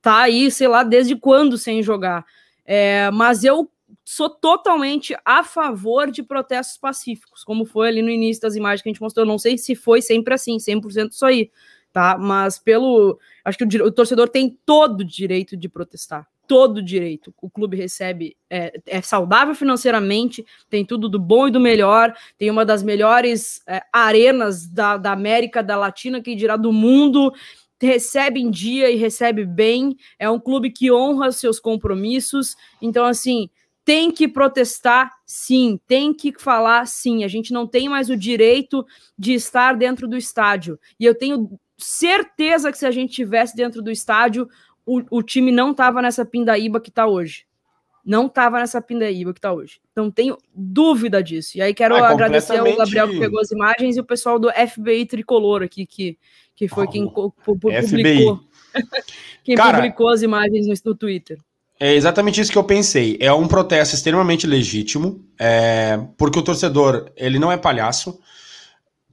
[0.00, 2.24] tá aí, sei lá, desde quando sem jogar.
[2.64, 3.68] É, mas eu
[4.04, 8.88] sou totalmente a favor de protestos pacíficos, como foi ali no início das imagens que
[8.88, 9.26] a gente mostrou.
[9.26, 11.50] Não sei se foi sempre assim, 100% isso aí,
[11.92, 12.16] tá?
[12.18, 13.18] Mas pelo.
[13.44, 16.26] Acho que o, o torcedor tem todo o direito de protestar.
[16.46, 17.32] Todo o direito.
[17.40, 22.50] O clube recebe, é, é, saudável financeiramente, tem tudo do bom e do melhor, tem
[22.50, 27.32] uma das melhores é, arenas da, da América, da Latina, que dirá do mundo
[27.80, 32.54] recebe em dia e recebe bem, é um clube que honra seus compromissos.
[32.80, 33.50] Então, assim,
[33.84, 37.24] tem que protestar, sim, tem que falar, sim.
[37.24, 38.86] A gente não tem mais o direito
[39.18, 40.78] de estar dentro do estádio.
[40.98, 44.48] E eu tenho certeza que se a gente tivesse dentro do estádio,
[44.86, 47.44] o, o time não tava nessa pindaíba que tá hoje.
[48.04, 49.80] Não tava nessa pindaíba que tá hoje.
[49.94, 51.56] Não tenho dúvida disso.
[51.56, 54.50] E aí quero ah, agradecer ao Gabriel que pegou as imagens e o pessoal do
[54.50, 56.18] FBI Tricolor aqui, que,
[56.56, 58.40] que foi oh, quem publicou.
[59.44, 61.38] quem Cara, publicou as imagens no, no Twitter.
[61.78, 63.16] É exatamente isso que eu pensei.
[63.20, 68.20] É um protesto extremamente legítimo, é, porque o torcedor ele não é palhaço.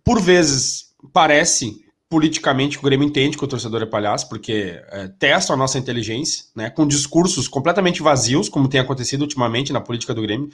[0.03, 5.53] Por vezes parece politicamente o Grêmio entende que o torcedor é palhaço, porque é, testam
[5.53, 10.21] a nossa inteligência, né, com discursos completamente vazios, como tem acontecido ultimamente na política do
[10.23, 10.49] Grêmio,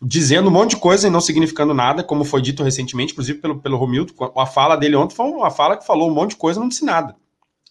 [0.00, 3.58] dizendo um monte de coisa e não significando nada, como foi dito recentemente, inclusive pelo,
[3.58, 4.12] pelo Romildo.
[4.36, 6.68] A fala dele ontem foi uma fala que falou um monte de coisa e não
[6.68, 7.16] disse nada.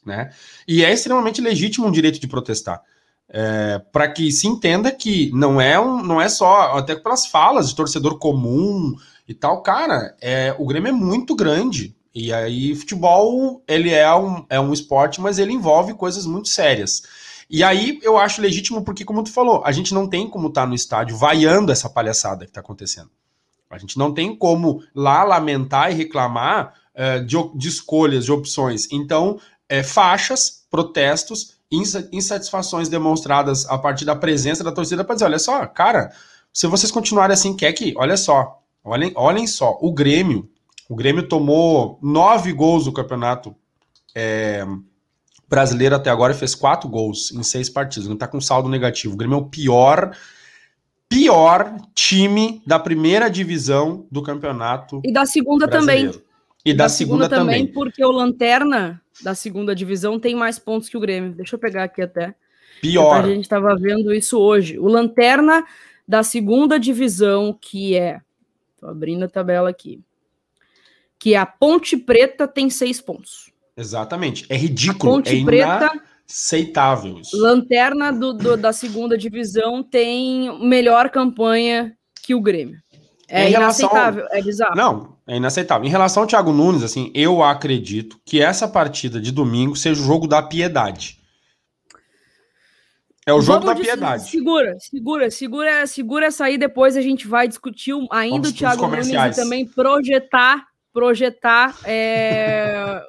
[0.03, 0.31] Né?
[0.67, 2.81] E é extremamente legítimo um direito de protestar.
[3.29, 7.69] É, para que se entenda que não é um, não é só até pelas falas
[7.69, 8.95] de torcedor comum
[9.27, 14.45] e tal, cara, é, o Grêmio é muito grande e aí futebol ele é um,
[14.49, 17.03] é um esporte, mas ele envolve coisas muito sérias.
[17.49, 20.61] E aí eu acho legítimo porque, como tu falou, a gente não tem como estar
[20.61, 23.09] tá no estádio vaiando essa palhaçada que está acontecendo.
[23.69, 28.87] A gente não tem como lá lamentar e reclamar é, de, de escolhas, de opções.
[28.91, 29.39] Então,
[29.69, 31.57] é, faixas, protestos
[32.11, 36.11] insatisfações demonstradas a partir da presença da torcida para dizer: olha só, cara,
[36.53, 40.49] se vocês continuarem assim, quer que, olha só, olhem, olhem só, o Grêmio,
[40.89, 43.55] o Grêmio tomou nove gols no campeonato
[44.15, 44.65] é,
[45.47, 49.13] brasileiro até agora e fez quatro gols em seis partidas, não está com saldo negativo.
[49.13, 50.15] O Grêmio é o pior
[51.09, 55.01] pior time da primeira divisão do campeonato.
[55.05, 56.11] E da segunda brasileiro.
[56.11, 56.27] também.
[56.65, 60.59] E da, da segunda, segunda também, também, porque o Lanterna da segunda divisão tem mais
[60.59, 61.31] pontos que o Grêmio.
[61.31, 62.35] Deixa eu pegar aqui até.
[62.81, 63.23] Pior.
[63.23, 64.77] A gente estava vendo isso hoje.
[64.77, 65.65] O Lanterna
[66.07, 68.19] da segunda divisão, que é.
[68.77, 70.01] Tô abrindo a tabela aqui.
[71.19, 73.51] Que a Ponte Preta, tem seis pontos.
[73.75, 74.45] Exatamente.
[74.49, 75.13] É ridículo.
[75.13, 75.91] A Ponte é Preta.
[76.29, 77.21] Aceitável.
[77.33, 82.77] Lanterna do, do, da segunda divisão tem melhor campanha que o Grêmio.
[83.29, 84.75] É inaceitável, é bizarro.
[84.75, 85.85] Não, é inaceitável.
[85.85, 90.05] Em relação ao Thiago Nunes, assim, eu acredito que essa partida de domingo seja o
[90.05, 91.17] jogo da piedade.
[93.25, 94.29] É o jogo Vamos da piedade.
[94.29, 96.57] Segura, segura, segura, segura essa aí.
[96.57, 100.65] Depois a gente vai discutir ainda Vamos o Thiago Nunes e também projetar,
[100.97, 103.05] projetar é,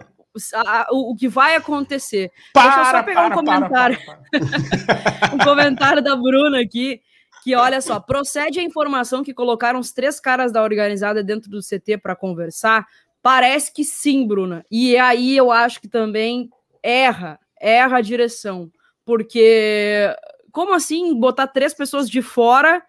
[0.90, 2.30] o, o, que vai acontecer.
[2.52, 3.98] Para, Deixa eu só pegar para, um comentário.
[4.04, 7.00] Para, um comentário da Bruna aqui
[7.42, 11.60] que olha só, procede a informação que colocaram os três caras da organizada dentro do
[11.60, 12.86] CT para conversar?
[13.22, 14.66] Parece que sim, Bruna.
[14.70, 16.50] E aí eu acho que também
[16.82, 18.70] erra, erra a direção.
[19.02, 20.14] Porque
[20.52, 22.82] como assim botar três pessoas de fora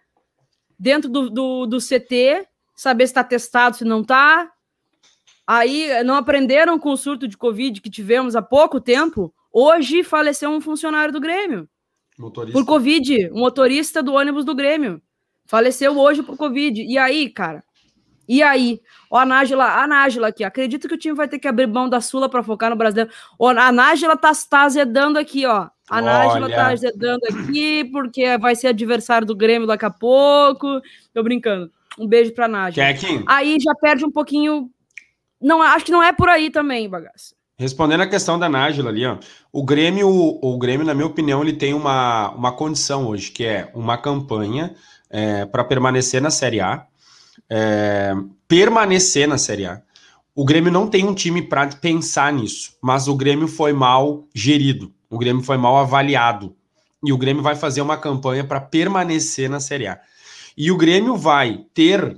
[0.78, 4.52] dentro do, do, do CT, saber se está testado, se não está?
[5.52, 9.34] Aí não aprenderam com o surto de Covid que tivemos há pouco tempo?
[9.52, 11.68] Hoje faleceu um funcionário do Grêmio.
[12.20, 12.54] Motorista.
[12.60, 15.02] Por Covid, um motorista do ônibus do Grêmio.
[15.48, 16.84] Faleceu hoje por Covid.
[16.84, 17.64] E aí, cara?
[18.28, 18.80] E aí?
[19.10, 20.44] Ó, a Nájila, a Nájila aqui.
[20.44, 23.10] Acredito que o time vai ter que abrir mão da Sula para focar no brasileiro.
[23.40, 25.68] Ó, a Nájila tá, tá azedando aqui, ó.
[25.90, 30.80] A Nájila tá azedando aqui porque vai ser adversário do Grêmio daqui a pouco.
[31.12, 31.72] Tô brincando.
[31.98, 32.86] Um beijo pra Nájila.
[33.26, 34.70] Aí já perde um pouquinho.
[35.42, 37.34] Não, acho que não é por aí também, bagaça.
[37.58, 39.18] Respondendo a questão da Nájila ali, ó,
[39.52, 43.70] o Grêmio, o Grêmio, na minha opinião, ele tem uma, uma condição hoje, que é
[43.74, 44.74] uma campanha
[45.10, 46.86] é, para permanecer na Série A.
[47.50, 48.14] É,
[48.48, 49.82] permanecer na Série A.
[50.34, 54.94] O Grêmio não tem um time para pensar nisso, mas o Grêmio foi mal gerido,
[55.10, 56.56] o Grêmio foi mal avaliado.
[57.04, 60.00] E o Grêmio vai fazer uma campanha para permanecer na Série A.
[60.58, 62.18] E o Grêmio vai ter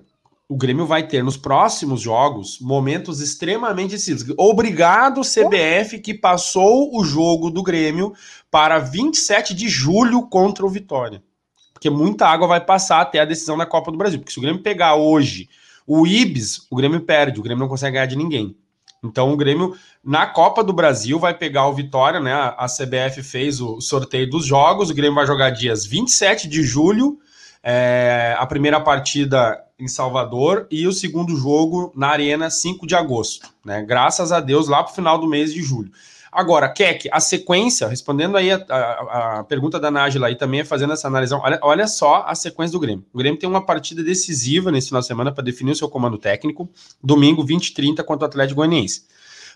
[0.51, 4.35] o Grêmio vai ter nos próximos jogos momentos extremamente decisivos.
[4.37, 8.13] Obrigado, CBF, que passou o jogo do Grêmio
[8.51, 11.23] para 27 de julho contra o Vitória.
[11.71, 14.19] Porque muita água vai passar até a decisão da Copa do Brasil.
[14.19, 15.47] Porque se o Grêmio pegar hoje
[15.87, 18.53] o Ibis, o Grêmio perde, o Grêmio não consegue ganhar de ninguém.
[19.01, 22.33] Então o Grêmio na Copa do Brasil vai pegar o Vitória, né?
[22.33, 24.89] A CBF fez o sorteio dos jogos.
[24.89, 27.19] O Grêmio vai jogar dias 27 de julho,
[27.63, 33.49] é, a primeira partida em Salvador e o segundo jogo na Arena 5 de agosto,
[33.65, 33.83] né?
[33.83, 35.91] Graças a Deus lá para o final do mês de julho.
[36.31, 40.93] Agora, Keck, a sequência, respondendo aí a, a, a pergunta da Nájila e também fazendo
[40.93, 43.05] essa análise, olha, olha só a sequência do Grêmio.
[43.11, 46.17] O Grêmio tem uma partida decisiva nesse final de semana para definir o seu comando
[46.17, 46.69] técnico,
[47.03, 49.03] domingo 20 e 30 contra o Atlético Goianiense.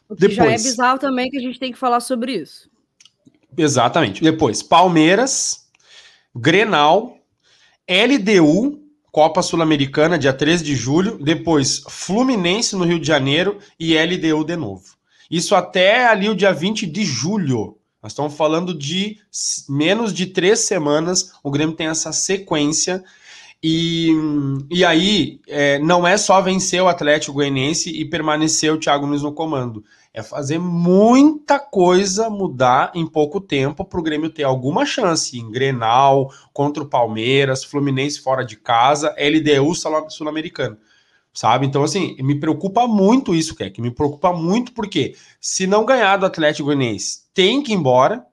[0.09, 2.69] O Depois, já é bizarro também que a gente tem que falar sobre isso.
[3.57, 4.21] Exatamente.
[4.21, 5.67] Depois, Palmeiras,
[6.35, 7.17] Grenal,
[7.88, 8.85] LDU,
[9.15, 11.17] Copa Sul-Americana, dia 13 de julho.
[11.17, 14.84] Depois, Fluminense no Rio de Janeiro e LDU de novo.
[15.32, 17.78] Isso até ali o dia 20 de julho.
[18.04, 19.17] Nós estamos falando de
[19.69, 21.32] menos de três semanas.
[21.41, 23.06] O Grêmio tem essa sequência.
[23.63, 24.10] E,
[24.69, 29.21] e aí, é, não é só vencer o Atlético Goianiense e permanecer o Thiago Nunes
[29.21, 29.82] no comando.
[30.17, 35.51] É fazer muita coisa mudar em pouco tempo para o Grêmio ter alguma chance em
[35.51, 39.75] Grenal, contra o Palmeiras, Fluminense fora de casa, LDU
[40.10, 40.78] sul-americano
[41.34, 41.67] sabe?
[41.67, 46.25] Então, assim, me preocupa muito isso, que me preocupa muito porque se não ganhar do
[46.25, 48.25] Atlético Goianiense, tem que ir embora.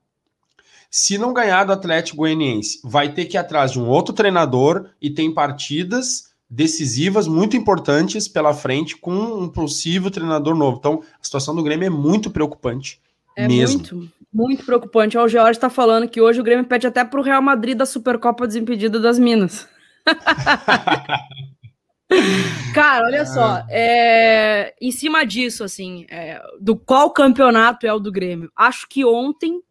[0.89, 4.91] Se não ganhar do Atlético Goianiense, vai ter que ir atrás de um outro treinador
[5.01, 10.77] e tem partidas decisivas muito importantes pela frente com um possível treinador novo.
[10.77, 13.01] Então, a situação do Grêmio é muito preocupante.
[13.35, 13.79] É mesmo.
[13.79, 15.17] muito, muito preocupante.
[15.17, 17.87] O George está falando que hoje o Grêmio pede até para o Real Madrid da
[17.87, 19.67] Supercopa Desimpedida das Minas.
[22.75, 28.13] Cara, olha só, é, em cima disso, assim, é, do qual campeonato é o do
[28.13, 28.53] Grêmio?
[28.55, 29.63] Acho que ontem,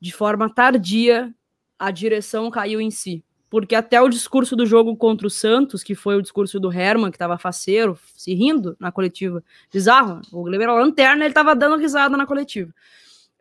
[0.00, 1.30] de forma tardia,
[1.78, 3.22] a direção caiu em si.
[3.54, 7.12] Porque até o discurso do jogo contra o Santos, que foi o discurso do Herman,
[7.12, 11.76] que tava faceiro, se rindo na coletiva, bizarro, o Grêmio era lanterna, ele tava dando
[11.76, 12.74] risada na coletiva.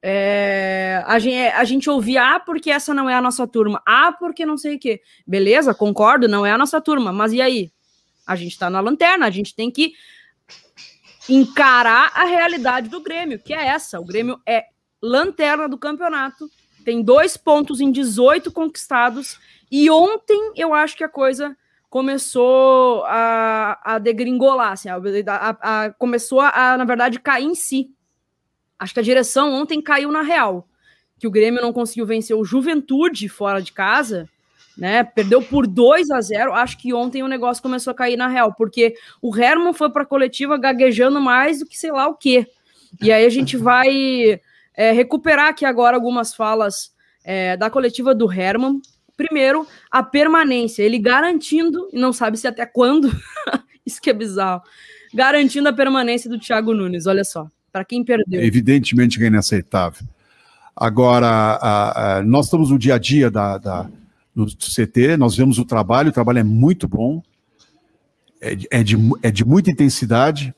[0.03, 4.11] É, a, gente, a gente ouvia, ah, porque essa não é a nossa turma, ah,
[4.11, 5.01] porque não sei o quê.
[5.25, 7.71] Beleza, concordo, não é a nossa turma, mas e aí?
[8.27, 9.93] A gente está na lanterna, a gente tem que
[11.27, 13.99] encarar a realidade do Grêmio, que é essa.
[13.99, 14.65] O Grêmio é
[15.01, 16.47] lanterna do campeonato,
[16.83, 19.39] tem dois pontos em 18 conquistados,
[19.71, 21.55] e ontem eu acho que a coisa
[21.89, 24.95] começou a, a degringolar, assim, a,
[25.27, 27.91] a, a, começou a, na verdade, cair em si.
[28.79, 30.67] Acho que a direção ontem caiu na real,
[31.19, 34.27] que o Grêmio não conseguiu vencer o Juventude fora de casa,
[34.77, 35.03] né?
[35.03, 36.53] Perdeu por 2 a 0.
[36.53, 40.01] Acho que ontem o negócio começou a cair na real, porque o Herman foi para
[40.03, 42.47] a coletiva gaguejando mais do que sei lá o quê.
[43.01, 44.41] E aí a gente vai
[44.75, 46.91] é, recuperar aqui agora algumas falas
[47.23, 48.81] é, da coletiva do Herman.
[49.15, 53.11] Primeiro, a permanência, ele garantindo, e não sabe se até quando,
[53.85, 54.61] isso que é bizarro,
[55.13, 57.05] garantindo a permanência do Thiago Nunes.
[57.05, 58.41] Olha só, para quem perdeu.
[58.41, 60.07] Evidentemente que é inaceitável.
[60.75, 63.89] Agora, a, a, nós estamos no dia a dia da, da
[64.35, 67.21] no CT, nós vemos o trabalho, o trabalho é muito bom,
[68.41, 70.53] é, é, de, é de muita intensidade,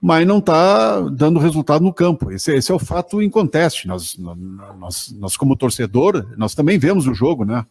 [0.00, 2.30] mas não está dando resultado no campo.
[2.30, 3.88] Esse, esse, é o fato em conteste.
[3.88, 7.66] Nós, nós, nós, como torcedor, nós também vemos o jogo, né?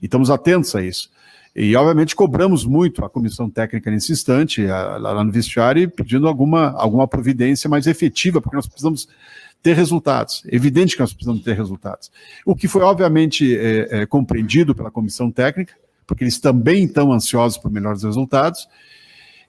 [0.00, 1.10] E estamos atentos a isso.
[1.56, 7.06] E, obviamente, cobramos muito a comissão técnica nesse instante, lá no vestiário, pedindo alguma, alguma
[7.06, 9.08] providência mais efetiva, porque nós precisamos
[9.62, 10.42] ter resultados.
[10.46, 12.10] Evidente que nós precisamos ter resultados.
[12.44, 15.74] O que foi, obviamente, é, é, compreendido pela comissão técnica,
[16.06, 18.68] porque eles também estão ansiosos por melhores resultados.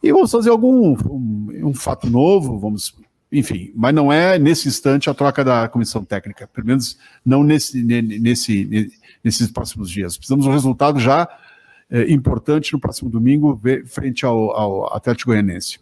[0.06, 2.94] E vamos fazer algum um, um fato novo, vamos,
[3.32, 7.84] enfim, mas não é nesse instante a troca da comissão técnica, pelo menos não nesse,
[7.84, 10.16] nesse, nesses próximos dias.
[10.16, 11.28] Precisamos de um resultado já
[11.90, 15.80] é, importante no próximo domingo, frente ao, ao Atlético Goianense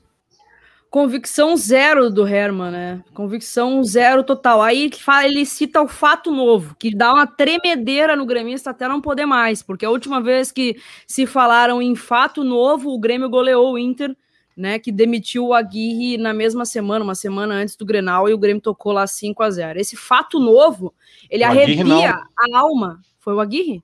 [0.94, 3.04] convicção zero do Herman, né?
[3.16, 4.62] Convicção zero total.
[4.62, 8.88] Aí ele, fala, ele cita o fato novo, que dá uma tremedeira no gremista até
[8.88, 13.28] não poder mais, porque a última vez que se falaram em fato novo, o Grêmio
[13.28, 14.16] goleou o Inter,
[14.56, 14.78] né?
[14.78, 18.62] Que demitiu o Aguirre na mesma semana, uma semana antes do Grenal, e o Grêmio
[18.62, 20.94] tocou lá 5 a 0 Esse fato novo,
[21.28, 23.02] ele o arrepia a alma.
[23.20, 23.82] Foi o Aguirre?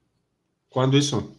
[0.69, 1.35] Quando isso?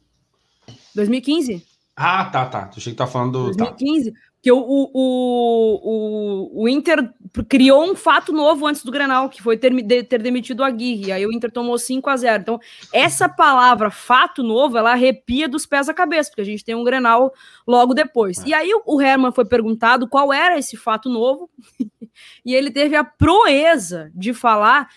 [0.97, 1.65] 2015.
[1.95, 2.71] Ah, tá, tá.
[2.77, 3.53] Achei que tá falando.
[3.53, 4.11] 2015.
[4.11, 7.13] Tá que o, o, o, o, Inter
[7.47, 9.71] criou um fato novo antes do Grenal, que foi ter,
[10.05, 12.61] ter demitido a Aguirre, aí o Inter tomou 5 a 0 Então,
[12.93, 16.85] essa palavra fato novo, ela arrepia dos pés à cabeça, porque a gente tem um
[16.85, 17.35] Grenal
[17.67, 18.39] logo depois.
[18.39, 18.49] É.
[18.49, 21.51] E aí o, Herman foi perguntado qual era esse fato novo,
[22.45, 24.89] e ele teve a proeza de falar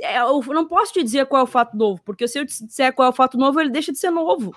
[0.00, 2.94] é, eu não posso te dizer qual é o fato novo, porque se eu disser
[2.94, 4.56] qual é o fato novo, ele deixa de ser novo.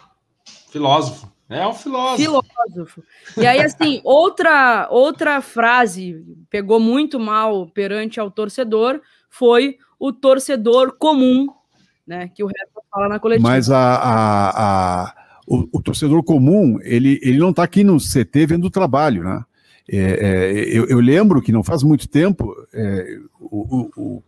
[0.71, 1.29] Filósofo.
[1.49, 2.17] É um filósofo.
[2.17, 3.03] Filósofo.
[3.35, 10.95] E aí, assim, outra, outra frase pegou muito mal perante ao torcedor foi o torcedor
[10.97, 11.47] comum,
[12.05, 12.29] né?
[12.33, 13.49] Que o resto fala na coletiva.
[13.49, 15.15] Mas a, a, a
[15.47, 19.43] o, o, torcedor comum, ele, ele não está aqui no CT vendo o trabalho, né?
[19.91, 24.23] É, é, eu, eu, lembro que não faz muito tempo é, o, o,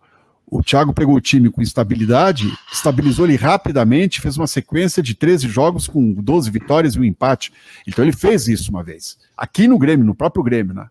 [0.51, 5.47] o Thiago pegou o time com estabilidade, estabilizou ele rapidamente, fez uma sequência de 13
[5.47, 7.53] jogos com 12 vitórias e um empate.
[7.87, 9.17] Então ele fez isso uma vez.
[9.37, 10.87] Aqui no Grêmio, no próprio Grêmio, né?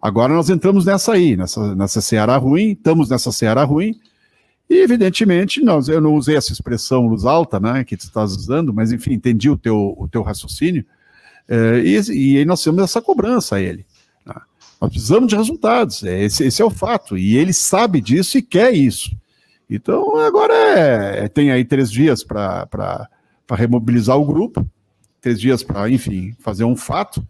[0.00, 3.98] Agora nós entramos nessa aí, nessa, nessa Ceará ruim, estamos nessa Ceará ruim,
[4.70, 8.72] e, evidentemente, nós, eu não usei essa expressão luz alta, né, que tu estás usando,
[8.72, 10.84] mas, enfim, entendi o teu, o teu raciocínio,
[11.48, 13.86] é, e, e aí nós temos essa cobrança a ele.
[14.80, 18.42] Nós precisamos de resultados, é, esse, esse, é o fato, e ele sabe disso e
[18.42, 19.10] quer isso.
[19.68, 23.08] Então, agora é, é tem aí três dias para
[23.50, 24.64] remobilizar o grupo,
[25.20, 27.26] três dias para, enfim, fazer um fato,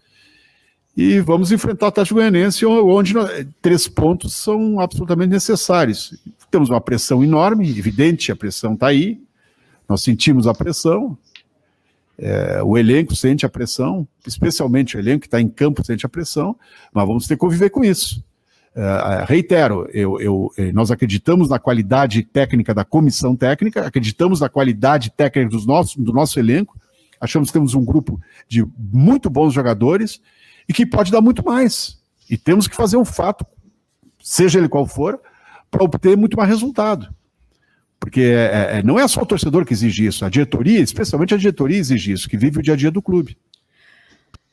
[0.97, 6.19] e vamos enfrentar o Atlético Goianense, onde nós, três pontos são absolutamente necessários.
[6.51, 9.21] Temos uma pressão enorme, evidente, a pressão está aí,
[9.89, 11.17] nós sentimos a pressão,
[12.19, 16.09] é, o elenco sente a pressão, especialmente o elenco que está em campo sente a
[16.09, 16.57] pressão,
[16.93, 18.25] mas vamos ter que conviver com isso.
[18.75, 24.49] É, reitero, eu, eu, é, nós acreditamos na qualidade técnica da comissão técnica, acreditamos na
[24.49, 26.77] qualidade técnica dos nossos, do nosso elenco,
[27.21, 30.21] achamos que temos um grupo de muito bons jogadores
[30.69, 31.99] e que pode dar muito mais.
[32.29, 33.47] E temos que fazer um fato,
[34.21, 35.21] seja ele qual for,
[35.71, 37.09] para obter muito mais resultado.
[38.01, 41.37] Porque é, é, não é só o torcedor que exige isso, a diretoria, especialmente a
[41.37, 43.37] diretoria, exige isso, que vive o dia a dia do clube.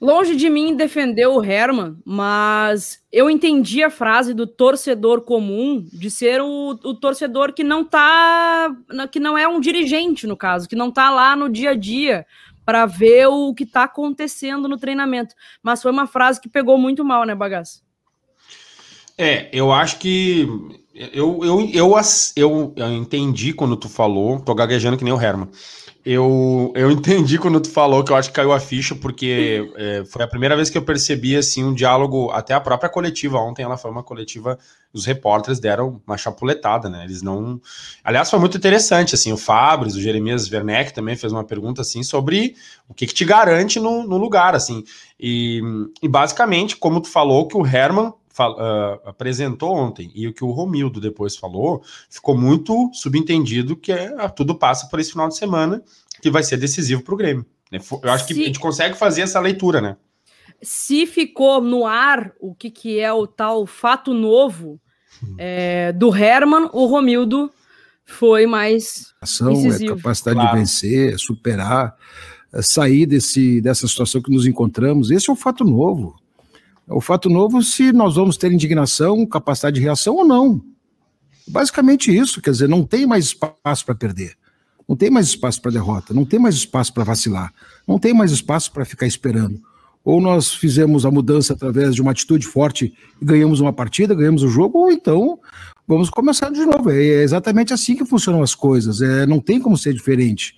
[0.01, 6.11] Longe de mim defender o Herman, mas eu entendi a frase do torcedor comum de
[6.11, 8.75] ser o, o, torcedor que não tá,
[9.09, 12.25] que não é um dirigente no caso, que não tá lá no dia a dia
[12.65, 15.33] para ver o que tá acontecendo no treinamento.
[15.63, 17.81] Mas foi uma frase que pegou muito mal, né, Bagaço?
[19.17, 20.47] É, eu acho que
[20.93, 21.99] eu, eu, eu,
[22.35, 25.49] eu, eu entendi quando tu falou, tô gaguejando que nem o Herman.
[26.05, 30.03] Eu, eu entendi quando tu falou que eu acho que caiu a ficha, porque é,
[30.05, 33.39] foi a primeira vez que eu percebi assim um diálogo, até a própria coletiva.
[33.39, 34.59] Ontem ela foi uma coletiva,
[34.93, 37.03] os repórteres deram uma chapuletada, né?
[37.03, 37.59] Eles não.
[38.03, 42.03] Aliás, foi muito interessante, assim, o Fabris, o Jeremias Werneck também fez uma pergunta assim
[42.03, 42.55] sobre
[42.87, 44.83] o que, que te garante no, no lugar, assim.
[45.19, 45.61] E,
[46.01, 48.13] e basicamente, como tu falou, que o Herman
[48.43, 54.27] uh, apresentou ontem e o que o Romildo depois falou, ficou muito subentendido que é,
[54.29, 55.81] tudo passa por esse final de semana
[56.21, 57.45] que vai ser decisivo para o Grêmio.
[57.71, 57.79] Né?
[58.03, 58.33] Eu acho Se...
[58.33, 59.97] que a gente consegue fazer essa leitura, né?
[60.61, 64.79] Se ficou no ar o que, que é o tal fato novo
[65.37, 67.51] é, do Herman, o Romildo
[68.05, 70.51] foi mais ação, é capacidade claro.
[70.51, 71.95] de vencer, é superar,
[72.53, 75.11] é sair desse, dessa situação que nos encontramos.
[75.11, 76.15] Esse é um fato novo.
[76.87, 80.61] O fato novo se nós vamos ter indignação, capacidade de reação ou não.
[81.47, 84.35] Basicamente isso, quer dizer, não tem mais espaço para perder.
[84.87, 87.51] Não tem mais espaço para derrota, não tem mais espaço para vacilar,
[87.87, 89.59] não tem mais espaço para ficar esperando.
[90.03, 94.43] Ou nós fizemos a mudança através de uma atitude forte e ganhamos uma partida, ganhamos
[94.43, 95.39] o jogo, ou então
[95.87, 96.91] vamos começar de novo.
[96.91, 99.01] É exatamente assim que funcionam as coisas.
[99.01, 100.55] É, não tem como ser diferente.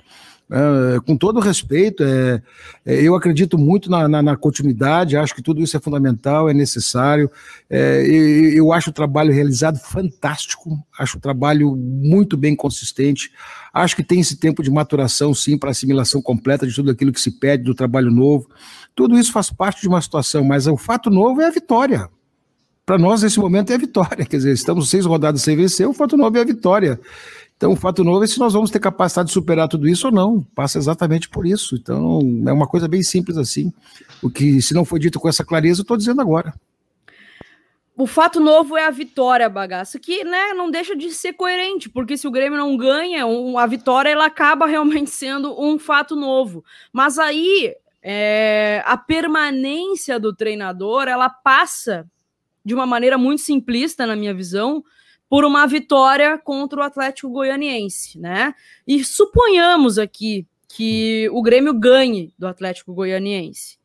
[0.49, 2.41] É, com todo respeito, é,
[2.85, 6.53] é, eu acredito muito na, na, na, continuidade, acho que tudo isso é fundamental, é
[6.53, 7.29] necessário.
[7.69, 13.29] É, eu, eu acho o trabalho realizado fantástico, acho o trabalho muito bem consistente.
[13.73, 17.21] Acho que tem esse tempo de maturação, sim, para assimilação completa de tudo aquilo que
[17.21, 18.49] se pede do trabalho novo.
[18.95, 22.09] Tudo isso faz parte de uma situação, mas o fato novo é a vitória.
[22.85, 24.25] Para nós, nesse momento, é a vitória.
[24.25, 26.97] Quer dizer, estamos seis rodadas sem vencer, o fato novo é a vitória.
[27.57, 30.13] Então, o fato novo é se nós vamos ter capacidade de superar tudo isso ou
[30.13, 30.43] não.
[30.55, 31.75] Passa exatamente por isso.
[31.75, 33.73] Então, é uma coisa bem simples assim.
[34.21, 36.53] O que, se não foi dito com essa clareza, eu estou dizendo agora.
[37.97, 42.15] O fato novo é a vitória, bagaço, que né, não deixa de ser coerente, porque
[42.15, 46.63] se o Grêmio não ganha, a vitória ela acaba realmente sendo um fato novo.
[46.93, 52.07] Mas aí é, a permanência do treinador ela passa
[52.63, 54.83] de uma maneira muito simplista, na minha visão,
[55.29, 58.53] por uma vitória contra o Atlético Goianiense, né?
[58.87, 63.77] E suponhamos aqui que o Grêmio ganhe do Atlético Goianiense.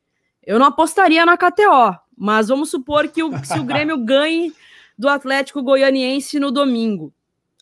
[0.44, 4.52] Eu não apostaria na KTO, mas vamos supor que o, se o Grêmio ganhe
[4.98, 7.12] do Atlético Goianiense no domingo.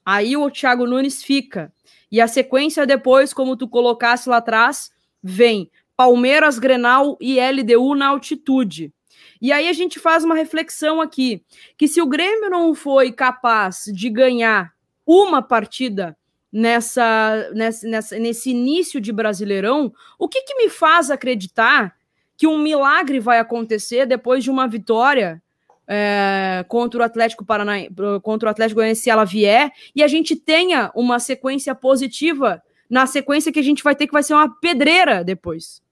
[0.04, 1.72] Aí o Thiago Nunes fica.
[2.10, 4.90] E a sequência depois, como tu colocasse lá atrás,
[5.22, 8.92] vem Palmeiras, Grenal e LDU na altitude.
[9.40, 11.42] E aí a gente faz uma reflexão aqui,
[11.76, 14.72] que se o Grêmio não foi capaz de ganhar
[15.06, 16.16] uma partida
[16.52, 21.96] nessa, nessa, nesse início de Brasileirão, o que, que me faz acreditar
[22.36, 25.42] que um milagre vai acontecer depois de uma vitória
[25.86, 27.90] é, contra o Atlético Paranaense,
[28.22, 33.06] contra o Atlético Goianiense, se ela vier, e a gente tenha uma sequência positiva na
[33.06, 35.82] sequência que a gente vai ter que vai ser uma pedreira depois.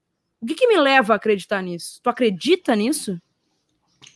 [0.41, 2.01] O que, que me leva a acreditar nisso?
[2.03, 3.21] Tu acredita nisso?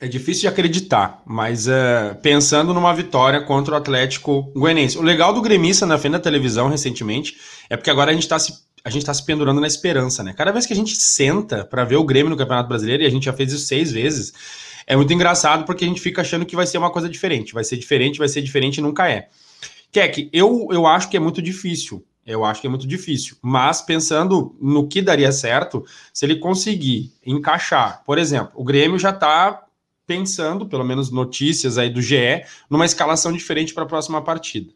[0.03, 4.99] É difícil de acreditar, mas uh, pensando numa vitória contra o Atlético Goianiense.
[4.99, 7.37] O legal do gremista na frente da televisão recentemente
[7.71, 8.53] é porque agora a gente está se,
[8.85, 10.35] a gente tá se pendurando na esperança, né?
[10.37, 13.11] Cada vez que a gente senta para ver o Grêmio no Campeonato Brasileiro, e a
[13.11, 14.33] gente já fez isso seis vezes,
[14.89, 17.55] é muito engraçado porque a gente fica achando que vai ser uma coisa diferente.
[17.55, 19.29] Vai ser diferente, vai ser diferente e nunca é.
[19.93, 22.05] Keck, eu, eu acho que é muito difícil.
[22.27, 23.37] Eu acho que é muito difícil.
[23.41, 29.11] Mas pensando no que daria certo, se ele conseguir encaixar, por exemplo, o Grêmio já
[29.11, 29.63] está
[30.07, 34.73] pensando, pelo menos notícias aí do GE, numa escalação diferente para a próxima partida.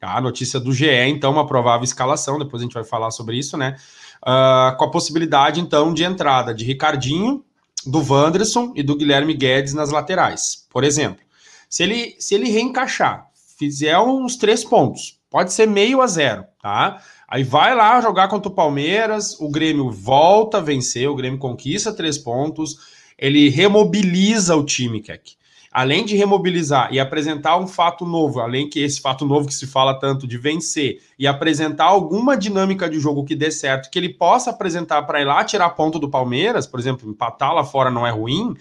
[0.00, 0.16] Tá?
[0.16, 3.56] A notícia do GE, então, uma provável escalação, depois a gente vai falar sobre isso,
[3.56, 3.76] né?
[4.22, 7.44] Uh, com a possibilidade, então, de entrada de Ricardinho,
[7.86, 11.24] do Wanderson e do Guilherme Guedes nas laterais, por exemplo.
[11.68, 13.26] Se ele, se ele reencaixar,
[13.58, 17.02] fizer uns três pontos, pode ser meio a zero, tá?
[17.28, 21.92] Aí vai lá jogar contra o Palmeiras, o Grêmio volta a vencer, o Grêmio conquista
[21.92, 22.93] três pontos,
[23.24, 25.32] ele remobiliza o time, Keck.
[25.72, 29.66] Além de remobilizar e apresentar um fato novo, além que esse fato novo que se
[29.66, 34.10] fala tanto de vencer e apresentar alguma dinâmica de jogo que dê certo, que ele
[34.10, 38.06] possa apresentar para ir lá tirar ponto do Palmeiras, por exemplo, empatar lá fora não
[38.06, 38.54] é ruim,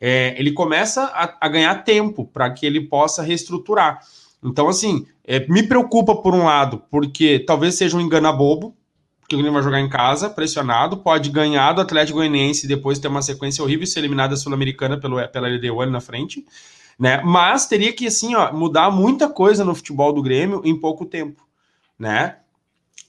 [0.00, 4.00] é, ele começa a, a ganhar tempo para que ele possa reestruturar.
[4.42, 8.74] Então, assim, é, me preocupa por um lado, porque talvez seja um engana bobo,
[9.30, 12.98] que o Grêmio vai jogar em casa, pressionado, pode ganhar do Atlético Goianiense e depois
[12.98, 16.44] ter uma sequência horrível e ser eliminado da Sul-Americana pelo, pela LDU ali na frente,
[16.98, 17.22] né?
[17.24, 21.46] Mas teria que, assim, ó, mudar muita coisa no futebol do Grêmio em pouco tempo,
[21.96, 22.38] né?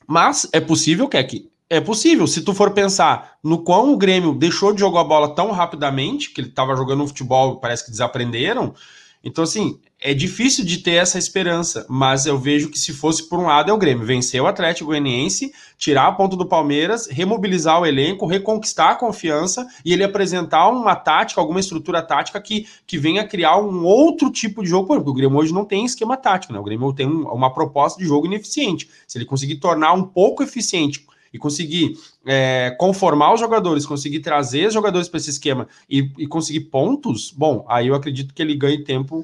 [0.06, 1.50] Mas é possível, Keck?
[1.68, 2.28] É possível.
[2.28, 6.30] Se tu for pensar no quão o Grêmio deixou de jogar a bola tão rapidamente,
[6.30, 8.76] que ele estava jogando um futebol, parece que desaprenderam,
[9.24, 13.38] então, assim, é difícil de ter essa esperança, mas eu vejo que se fosse por
[13.38, 17.80] um lado é o Grêmio, vencer o Atlético Goianiense, tirar a ponta do Palmeiras, remobilizar
[17.80, 22.98] o elenco, reconquistar a confiança e ele apresentar uma tática, alguma estrutura tática que, que
[22.98, 26.52] venha criar um outro tipo de jogo, porque o Grêmio hoje não tem esquema tático,
[26.52, 26.60] né?
[26.60, 28.90] O Grêmio tem uma proposta de jogo ineficiente.
[29.08, 31.96] Se ele conseguir tornar um pouco eficiente e conseguir
[32.26, 37.32] é, conformar os jogadores, conseguir trazer os jogadores para esse esquema e, e, conseguir pontos,
[37.32, 39.24] bom, aí eu acredito que ele ganhe tempo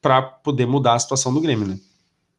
[0.00, 1.78] para poder mudar a situação do Grêmio, né?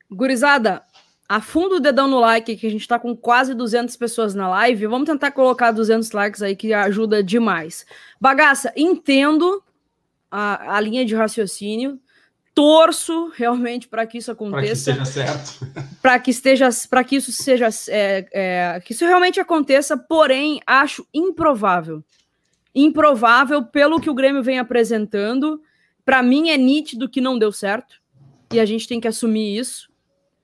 [0.09, 0.84] Gurizada,
[1.28, 4.88] afunda o dedão no like, que a gente está com quase 200 pessoas na live.
[4.88, 7.86] Vamos tentar colocar 200 likes aí, que ajuda demais.
[8.20, 9.64] Bagaça, entendo
[10.30, 11.99] a, a linha de raciocínio
[12.53, 14.93] torço realmente para que isso aconteça.
[14.93, 15.68] Para que seja certo.
[16.01, 19.95] Para que esteja, para que isso seja, é, é, que isso realmente aconteça.
[19.95, 22.03] Porém, acho improvável,
[22.74, 25.62] improvável pelo que o Grêmio vem apresentando.
[26.12, 28.01] Para mim é nítido que não deu certo
[28.51, 29.89] e a gente tem que assumir isso.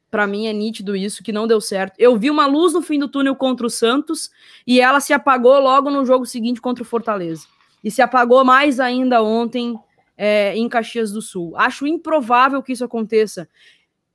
[0.10, 1.96] Para mim é nítido isso que não deu certo.
[2.00, 4.32] Eu vi uma luz no fim do túnel contra o Santos
[4.66, 7.48] e ela se apagou logo no jogo seguinte contra o Fortaleza.
[7.84, 9.78] E se apagou mais ainda ontem
[10.16, 11.54] é, em Caxias do Sul.
[11.58, 13.46] Acho improvável que isso aconteça.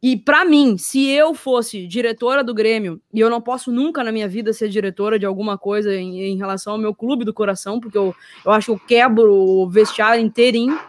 [0.03, 4.11] E para mim, se eu fosse diretora do Grêmio, e eu não posso nunca na
[4.11, 7.79] minha vida ser diretora de alguma coisa em, em relação ao meu clube do coração,
[7.79, 10.81] porque eu, eu acho que eu quebro o vestiário inteirinho,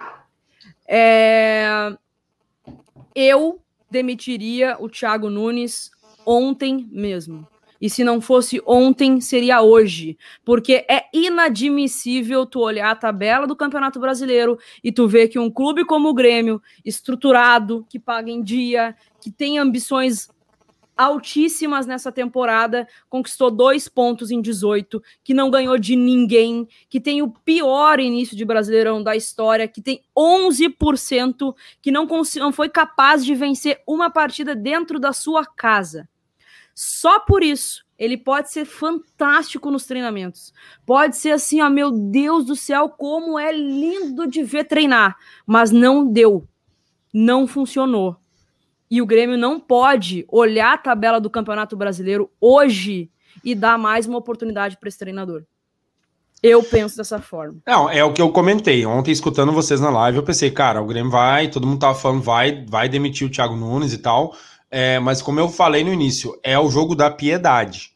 [0.95, 1.97] é,
[3.15, 5.89] eu demitiria o Thiago Nunes
[6.23, 7.47] ontem mesmo.
[7.81, 10.17] E se não fosse ontem, seria hoje.
[10.45, 15.49] Porque é inadmissível tu olhar a tabela do Campeonato Brasileiro e tu ver que um
[15.49, 20.29] clube como o Grêmio, estruturado, que paga em dia, que tem ambições
[20.97, 27.21] altíssimas nessa temporada, conquistou dois pontos em 18, que não ganhou de ninguém, que tem
[27.21, 33.25] o pior início de Brasileirão da história, que tem 11%, que não, não foi capaz
[33.25, 36.07] de vencer uma partida dentro da sua casa.
[36.75, 40.53] Só por isso, ele pode ser fantástico nos treinamentos.
[40.85, 45.15] Pode ser assim, ó, meu Deus do céu, como é lindo de ver treinar.
[45.45, 46.47] Mas não deu.
[47.13, 48.17] Não funcionou.
[48.93, 53.09] E o Grêmio não pode olhar a tabela do Campeonato Brasileiro hoje
[53.43, 55.45] e dar mais uma oportunidade para esse treinador.
[56.43, 57.57] Eu penso dessa forma.
[57.65, 58.85] Não, é o que eu comentei.
[58.85, 62.21] Ontem, escutando vocês na live, eu pensei, cara, o Grêmio vai, todo mundo tava falando,
[62.21, 64.35] vai, vai demitir o Thiago Nunes e tal.
[64.69, 67.93] É, mas como eu falei no início, é o jogo da piedade.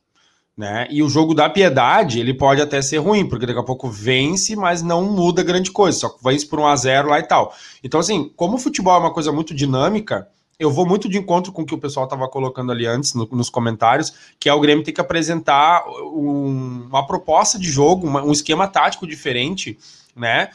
[0.57, 0.87] Né?
[0.89, 4.55] E o jogo da piedade, ele pode até ser ruim, porque daqui a pouco vence,
[4.55, 7.53] mas não muda grande coisa, só vence por um a 0 lá e tal.
[7.83, 10.27] Então, assim, como o futebol é uma coisa muito dinâmica,
[10.59, 13.27] eu vou muito de encontro com o que o pessoal estava colocando ali antes no,
[13.31, 18.23] nos comentários, que é o Grêmio ter que apresentar um, uma proposta de jogo, uma,
[18.23, 19.77] um esquema tático diferente,
[20.15, 20.49] né?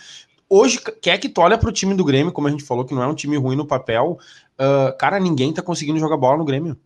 [0.48, 2.94] Hoje, quer que tu olha para o time do Grêmio, como a gente falou, que
[2.94, 4.18] não é um time ruim no papel,
[4.58, 6.76] uh, cara, ninguém tá conseguindo jogar bola no Grêmio.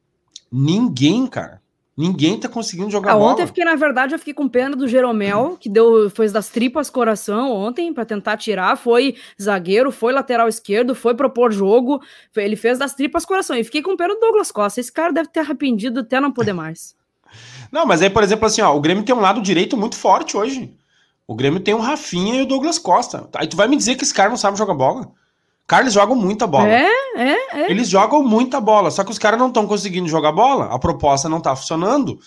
[0.52, 1.60] Ninguém, cara.
[1.96, 3.32] Ninguém tá conseguindo jogar ah, bola.
[3.32, 6.50] Ontem eu fiquei, na verdade, eu fiquei com pena do Jeromel, que deu, foi das
[6.50, 12.02] tripas coração ontem para tentar tirar, foi zagueiro, foi lateral esquerdo, foi propor jogo,
[12.36, 13.56] ele fez das tripas coração.
[13.56, 14.78] E fiquei com pena do Douglas Costa.
[14.78, 16.94] Esse cara deve ter arrependido até não poder mais.
[17.72, 20.36] Não, mas aí, por exemplo, assim, ó, o Grêmio tem um lado direito muito forte
[20.36, 20.72] hoje.
[21.26, 23.28] O Grêmio tem o Rafinha e o Douglas Costa.
[23.34, 25.10] Aí tu vai me dizer que esse cara não sabe jogar bola?
[25.66, 26.68] Cara, eles jogam muita bola.
[26.68, 27.70] É, é, é.
[27.70, 31.28] Eles jogam muita bola, só que os caras não estão conseguindo jogar bola, a proposta
[31.28, 32.18] não tá funcionando.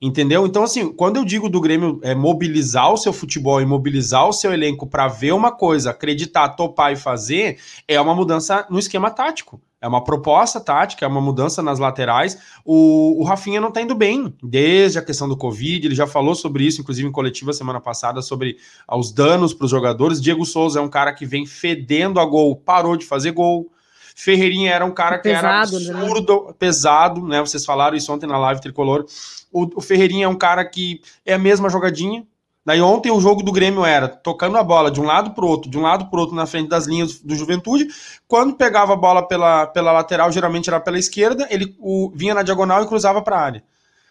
[0.00, 0.46] Entendeu?
[0.46, 4.32] Então, assim, quando eu digo do Grêmio é, mobilizar o seu futebol e mobilizar o
[4.32, 9.10] seu elenco para ver uma coisa, acreditar, topar e fazer, é uma mudança no esquema
[9.10, 9.60] tático.
[9.86, 12.36] É uma proposta tática, é uma mudança nas laterais.
[12.64, 16.34] O, o Rafinha não tá indo bem, desde a questão do Covid, ele já falou
[16.34, 18.56] sobre isso, inclusive em coletiva semana passada, sobre
[18.90, 20.20] os danos para os jogadores.
[20.20, 23.70] Diego Souza é um cara que vem fedendo a gol, parou de fazer gol.
[24.16, 26.00] Ferreirinha era um cara que pesado, era né?
[26.00, 26.54] absurdo, né?
[26.58, 27.40] pesado, né?
[27.40, 29.06] Vocês falaram isso ontem na live tricolor.
[29.52, 32.26] O, o Ferreirinha é um cara que é a mesma jogadinha,
[32.66, 35.70] Daí ontem o jogo do Grêmio era tocando a bola de um lado para outro,
[35.70, 37.86] de um lado para outro na frente das linhas do Juventude.
[38.26, 42.42] Quando pegava a bola pela, pela lateral, geralmente era pela esquerda, ele o, vinha na
[42.42, 43.64] diagonal e cruzava para a área.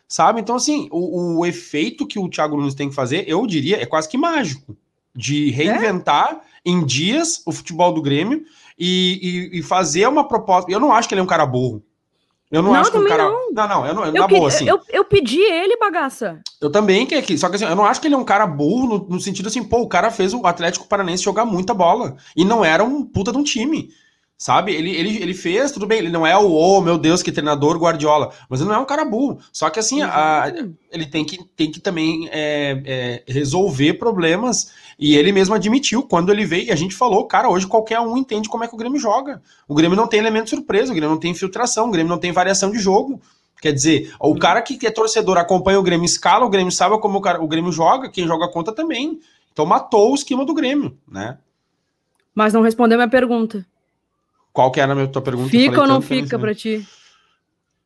[0.08, 0.40] Sabe?
[0.40, 3.86] Então, assim, o, o, efeito que o Thiago Nunes tem que fazer, eu diria, é
[3.86, 4.78] quase que mágico.
[5.14, 6.70] De reinventar é?
[6.70, 8.46] em dias o futebol do Grêmio
[8.80, 10.72] e, e, e fazer uma proposta.
[10.72, 11.84] Eu não acho que ele é um cara burro.
[12.52, 13.24] Eu não, não acho que o cara.
[13.24, 14.68] Não, não, não eu não, eu, na boa, assim.
[14.68, 16.40] Eu, eu pedi ele, bagaça.
[16.62, 17.38] Eu também que aqui.
[17.38, 19.48] Só que assim, eu não acho que ele é um cara burro no, no, sentido
[19.48, 22.16] assim, pô, o cara fez o Atlético Paranense jogar muita bola.
[22.36, 23.90] E não era um puta de um time.
[24.38, 24.74] Sabe?
[24.74, 27.78] Ele, ele, ele fez, tudo bem, ele não é o, oh meu Deus, que treinador
[27.78, 29.40] Guardiola, mas ele não é um cara burro.
[29.52, 30.52] Só que assim, a,
[30.92, 34.74] ele tem que, tem que também é, é, resolver problemas.
[34.98, 38.18] E ele mesmo admitiu quando ele veio, e a gente falou, cara, hoje qualquer um
[38.18, 39.42] entende como é que o Grêmio joga.
[39.68, 42.32] O Grêmio não tem elemento surpresa, o Grêmio não tem infiltração, o Grêmio não tem
[42.32, 43.22] variação de jogo.
[43.62, 47.18] Quer dizer, o cara que é torcedor acompanha o Grêmio escala, o Grêmio sabe como
[47.18, 49.20] o, cara, o Grêmio joga, quem joga conta também.
[49.52, 51.38] Então matou o esquema do Grêmio, né?
[52.34, 53.66] Mas não respondeu minha pergunta.
[54.52, 55.50] Qual que era a minha tua pergunta?
[55.50, 56.86] Fica ou não fica para ti?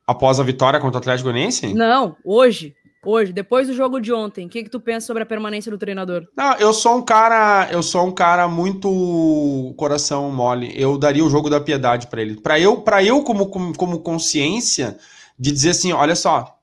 [0.06, 1.74] Após a vitória contra o Atlético Goianiense?
[1.74, 2.76] Não, hoje.
[3.06, 5.78] Hoje, depois do jogo de ontem, o que, que tu pensa sobre a permanência do
[5.78, 6.28] treinador?
[6.36, 10.74] Não, eu sou um cara, eu sou um cara muito coração mole.
[10.76, 12.42] Eu daria o jogo da piedade para ele.
[12.42, 14.98] Para eu, para eu como, como, consciência
[15.38, 16.60] de dizer assim, olha só,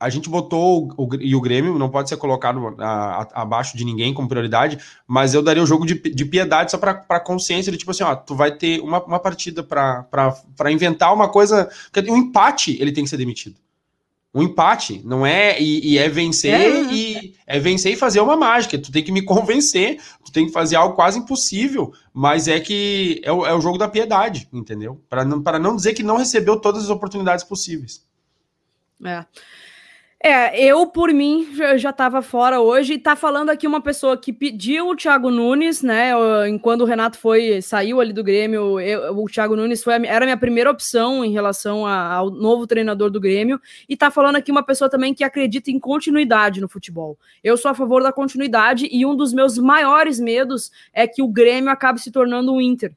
[0.00, 3.84] a gente botou o, e o Grêmio não pode ser colocado a, a, abaixo de
[3.84, 7.78] ninguém como prioridade, mas eu daria o jogo de, de piedade só para consciência de
[7.78, 11.70] tipo assim, ó, tu vai ter uma, uma partida para inventar uma coisa,
[12.08, 13.54] um empate ele tem que ser demitido.
[14.32, 16.92] Um empate, não é e, e é vencer é.
[16.92, 18.78] e é vencer e fazer uma mágica.
[18.78, 23.20] Tu tem que me convencer, tu tem que fazer algo quase impossível, mas é que
[23.24, 25.02] é o, é o jogo da piedade, entendeu?
[25.08, 28.04] Para não, não dizer que não recebeu todas as oportunidades possíveis.
[29.04, 29.24] É.
[30.22, 31.48] É, eu, por mim,
[31.78, 32.92] já estava fora hoje.
[32.94, 36.10] E tá falando aqui uma pessoa que pediu o Thiago Nunes, né?
[36.46, 40.26] Enquanto o Renato foi, saiu ali do Grêmio, eu, o Thiago Nunes foi, era a
[40.26, 43.58] minha primeira opção em relação a, ao novo treinador do Grêmio.
[43.88, 47.18] E tá falando aqui uma pessoa também que acredita em continuidade no futebol.
[47.42, 51.28] Eu sou a favor da continuidade e um dos meus maiores medos é que o
[51.28, 52.92] Grêmio acabe se tornando um Inter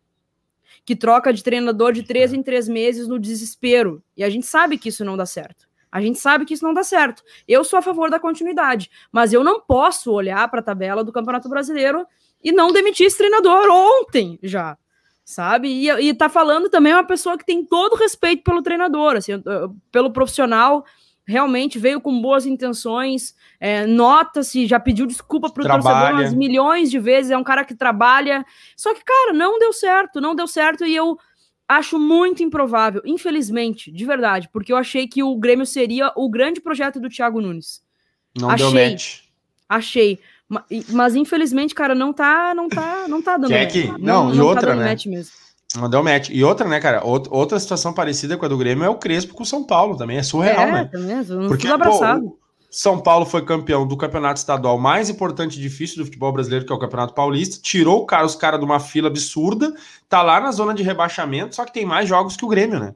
[0.85, 4.03] que troca de treinador de três em três meses no desespero.
[4.17, 5.65] E a gente sabe que isso não dá certo.
[5.93, 7.21] A gente sabe que isso não dá certo.
[7.47, 11.11] Eu sou a favor da continuidade, mas eu não posso olhar para a tabela do
[11.11, 12.03] Campeonato Brasileiro
[12.43, 14.75] e não demitir esse treinador ontem já,
[15.23, 15.67] sabe?
[15.67, 19.33] E, e tá falando também uma pessoa que tem todo respeito pelo treinador, assim,
[19.91, 20.83] pelo profissional,
[21.27, 26.89] realmente veio com boas intenções, é, nota-se, já pediu desculpa para o torcedor umas milhões
[26.89, 28.43] de vezes, é um cara que trabalha.
[28.75, 31.19] Só que, cara, não deu certo, não deu certo e eu
[31.73, 36.61] Acho muito improvável, infelizmente, de verdade, porque eu achei que o Grêmio seria o grande
[36.61, 37.81] projeto do Thiago Nunes.
[38.39, 39.21] Não achei, deu match.
[39.67, 40.19] Achei.
[40.89, 43.75] Mas, infelizmente, cara, não tá, não tá, não tá dando match.
[43.97, 44.89] Não, não, e não tá outra, tá né?
[44.91, 45.31] Match mesmo.
[45.75, 46.29] Não deu match.
[46.29, 47.03] E outra, né, cara?
[47.03, 50.17] Outra situação parecida com a do Grêmio é o Crespo com o São Paulo também.
[50.17, 50.89] É surreal, é, né?
[50.93, 51.47] É, mesmo.
[51.47, 52.37] Porque, pô,
[52.73, 56.73] são Paulo foi campeão do campeonato estadual mais importante e difícil do futebol brasileiro, que
[56.73, 57.61] é o Campeonato Paulista.
[57.61, 59.71] Tirou cara, os caras de uma fila absurda,
[60.09, 62.95] tá lá na zona de rebaixamento, só que tem mais jogos que o Grêmio, né?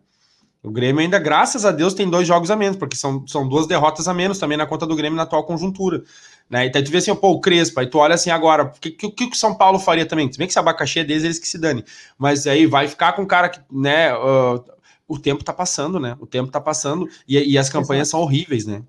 [0.64, 3.68] O Grêmio ainda, graças a Deus, tem dois jogos a menos, porque são, são duas
[3.68, 6.04] derrotas a menos também na conta do Grêmio na atual conjuntura.
[6.50, 6.66] Né?
[6.66, 9.12] Então tu vê assim, pô, o Crespo, aí tu olha assim agora, o que, que,
[9.12, 10.32] que o São Paulo faria também?
[10.32, 11.86] Se bem que esse abacaxi é deles, eles que se dane.
[12.18, 14.60] Mas aí vai ficar com o cara que, né, uh,
[15.08, 16.18] o tempo tá passando, né?
[16.20, 18.18] O tempo tá passando e, e as campanhas Exato.
[18.18, 18.82] são horríveis, né?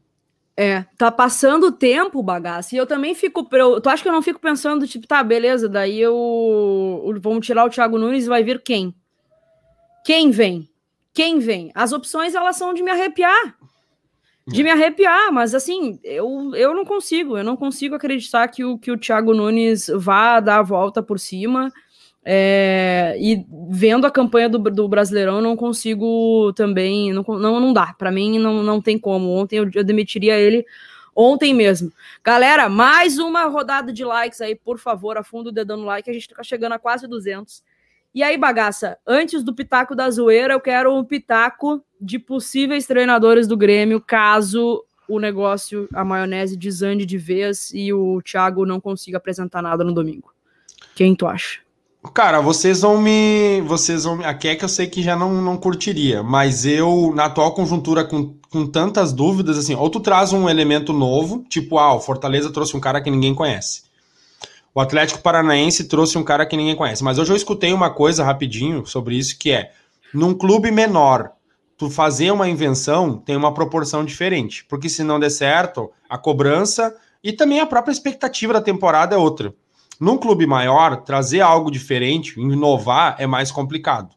[0.60, 2.74] É, tá passando o tempo, bagaço.
[2.74, 3.46] E eu também fico.
[3.52, 7.14] Eu, tu acha que eu não fico pensando, tipo, tá, beleza, daí eu.
[7.20, 8.92] Vamos tirar o Thiago Nunes e vai vir quem?
[10.04, 10.68] Quem vem?
[11.14, 11.70] Quem vem?
[11.76, 13.56] As opções, elas são de me arrepiar.
[14.48, 17.38] De me arrepiar, mas assim, eu, eu não consigo.
[17.38, 21.20] Eu não consigo acreditar que o, que o Thiago Nunes vá dar a volta por
[21.20, 21.72] cima.
[22.24, 27.12] É, e vendo a campanha do, do Brasileirão, não consigo também.
[27.12, 27.94] Não, não, não dá.
[27.94, 29.30] Para mim, não, não tem como.
[29.30, 30.64] Ontem eu, eu demitiria ele
[31.14, 31.92] ontem mesmo.
[32.22, 35.16] Galera, mais uma rodada de likes aí, por favor.
[35.16, 36.08] Afunda o dedão no like.
[36.08, 37.62] A gente tá chegando a quase 200.
[38.14, 43.46] E aí, bagaça, antes do pitaco da zoeira, eu quero um pitaco de possíveis treinadores
[43.46, 49.16] do Grêmio, caso o negócio, a maionese desande de vez e o Thiago não consiga
[49.16, 50.32] apresentar nada no domingo.
[50.94, 51.60] Quem tu acha?
[52.14, 53.60] Cara, vocês vão me.
[53.62, 54.24] Vocês vão.
[54.24, 58.34] A Keck eu sei que já não, não curtiria, mas eu, na atual conjuntura, com,
[58.50, 62.76] com tantas dúvidas, assim, ou tu traz um elemento novo, tipo, ah, o Fortaleza trouxe
[62.76, 63.82] um cara que ninguém conhece.
[64.74, 67.02] O Atlético Paranaense trouxe um cara que ninguém conhece.
[67.02, 69.72] Mas hoje eu escutei uma coisa rapidinho sobre isso, que é,
[70.14, 71.32] num clube menor,
[71.76, 74.64] tu fazer uma invenção tem uma proporção diferente.
[74.68, 76.94] Porque se não der certo, a cobrança
[77.24, 79.52] e também a própria expectativa da temporada é outra.
[80.00, 84.14] Num clube maior, trazer algo diferente, inovar, é mais complicado.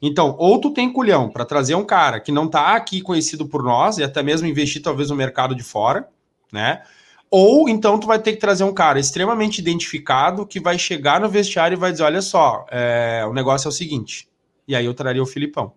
[0.00, 3.62] Então, ou tu tem culhão para trazer um cara que não está aqui conhecido por
[3.62, 6.08] nós e até mesmo investir talvez no mercado de fora,
[6.52, 6.82] né?
[7.30, 11.28] Ou então tu vai ter que trazer um cara extremamente identificado que vai chegar no
[11.28, 14.28] vestiário e vai dizer: olha só, é, o negócio é o seguinte.
[14.66, 15.72] E aí eu traria o Filipão.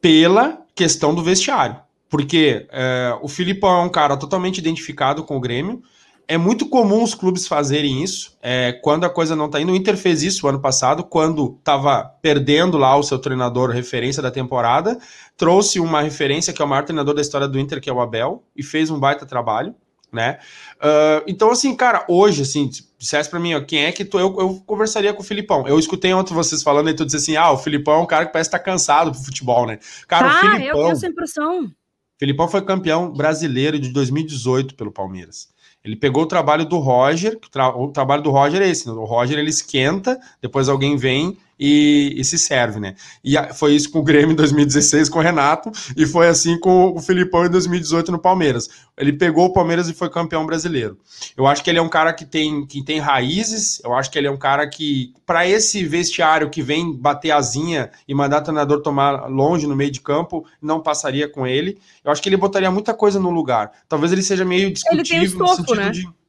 [0.00, 1.76] Pela questão do vestiário.
[2.08, 5.82] Porque é, o Filipão é um cara totalmente identificado com o Grêmio.
[6.28, 8.36] É muito comum os clubes fazerem isso.
[8.40, 9.72] É, quando a coisa não está indo.
[9.72, 14.30] O Inter fez isso ano passado, quando estava perdendo lá o seu treinador referência da
[14.30, 14.98] temporada.
[15.36, 18.00] Trouxe uma referência que é o maior treinador da história do Inter, que é o
[18.00, 19.74] Abel, e fez um baita trabalho.
[20.12, 20.38] Né?
[20.76, 22.68] Uh, então, assim, cara, hoje, assim,
[22.98, 24.18] dissesse para mim, ó, quem é que tu.
[24.18, 25.66] Eu, eu conversaria com o Filipão.
[25.66, 28.26] Eu escutei ontem vocês falando e tu disse assim: ah, o Filipão é um cara
[28.26, 29.78] que parece estar tá cansado pro futebol, né?
[30.06, 30.66] Cara, ah, o Filipão.
[30.66, 31.72] Eu tenho essa impressão.
[32.18, 35.48] Filipão foi campeão brasileiro de 2018 pelo Palmeiras.
[35.84, 37.38] Ele pegou o trabalho do Roger,
[37.76, 38.92] o trabalho do Roger é esse, né?
[38.92, 42.96] o Roger ele esquenta, depois alguém vem e, e, se serve, né?
[43.24, 46.92] E foi isso com o Grêmio em 2016 com o Renato, e foi assim com
[46.92, 48.68] o Filipão em 2018 no Palmeiras.
[48.98, 50.98] Ele pegou o Palmeiras e foi campeão brasileiro.
[51.36, 54.18] Eu acho que ele é um cara que tem, que tem raízes, eu acho que
[54.18, 58.44] ele é um cara que, para esse vestiário que vem bater asinha e mandar o
[58.44, 61.78] treinador tomar longe no meio de campo, não passaria com ele.
[62.04, 63.70] Eu acho que ele botaria muita coisa no lugar.
[63.88, 65.90] Talvez ele seja meio discutível ele tem estofo, no sentido né?
[65.90, 66.21] de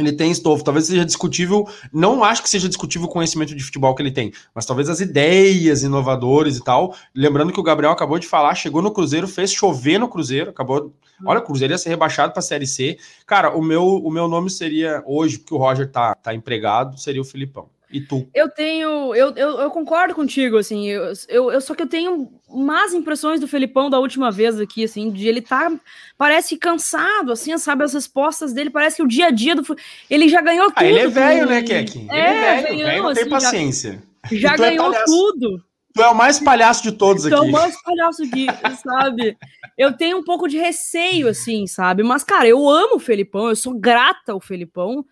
[0.00, 0.64] ele tem estofo.
[0.64, 4.32] Talvez seja discutível, não acho que seja discutível o conhecimento de futebol que ele tem,
[4.54, 6.94] mas talvez as ideias inovadoras e tal.
[7.14, 10.94] Lembrando que o Gabriel acabou de falar, chegou no Cruzeiro, fez chover no Cruzeiro, acabou.
[11.24, 12.98] Olha, o Cruzeiro ia ser rebaixado para a Série C.
[13.26, 17.20] Cara, o meu, o meu nome seria hoje, porque o Roger tá, tá empregado, seria
[17.20, 17.68] o Filipão.
[17.92, 18.28] E tu?
[18.32, 19.14] Eu tenho.
[19.14, 20.88] Eu, eu, eu concordo contigo, assim.
[20.88, 24.84] Eu, eu, eu, só que eu tenho más impressões do Felipão da última vez aqui,
[24.84, 25.72] assim, de ele tá.
[26.16, 27.82] Parece cansado, assim, sabe?
[27.82, 29.64] As respostas dele, parece que o dia a dia do.
[30.08, 30.78] Ele já ganhou tudo.
[30.78, 31.52] Ah, ele é velho, com...
[31.52, 31.58] né?
[31.58, 31.72] Ele
[32.10, 34.02] é, é velho, velho não tem assim, paciência.
[34.30, 35.64] Já, já é ganhou é tudo.
[35.92, 37.34] Tu é o mais palhaço de todos aqui.
[37.34, 38.46] Tu é o mais palhaço de,
[38.80, 39.36] sabe?
[39.76, 42.04] Eu tenho um pouco de receio, assim, sabe?
[42.04, 45.04] Mas, cara, eu amo o Felipão, eu sou grata ao Felipão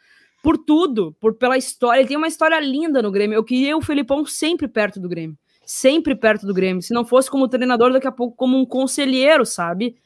[0.48, 2.00] por tudo, por pela história.
[2.00, 3.36] Ele tem uma história linda no Grêmio.
[3.36, 5.36] Eu queria o Felipão sempre perto do Grêmio.
[5.62, 6.80] Sempre perto do Grêmio.
[6.80, 9.98] Se não fosse como treinador, daqui a pouco como um conselheiro, sabe?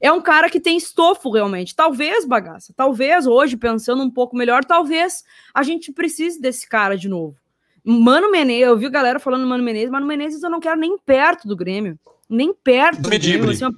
[0.00, 1.76] É um cara que tem estofo realmente.
[1.76, 2.72] Talvez, bagaça.
[2.74, 5.22] Talvez hoje, pensando um pouco melhor, talvez
[5.52, 7.36] a gente precise desse cara de novo.
[7.84, 11.46] Mano Menezes, eu vi galera falando Mano Menezes, Mano Menezes eu não quero nem perto
[11.46, 11.98] do Grêmio.
[12.26, 13.50] Nem perto do Grêmio.
[13.50, 13.74] Assim, uma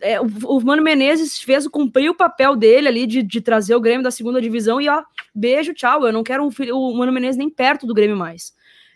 [0.00, 3.80] é, o, o, Mano Menezes fez cumprir o papel dele ali de, de, trazer o
[3.80, 5.02] Grêmio da segunda divisão e ó,
[5.34, 6.06] beijo, tchau.
[6.06, 8.54] Eu não quero um, o Mano Menezes nem perto do Grêmio mais.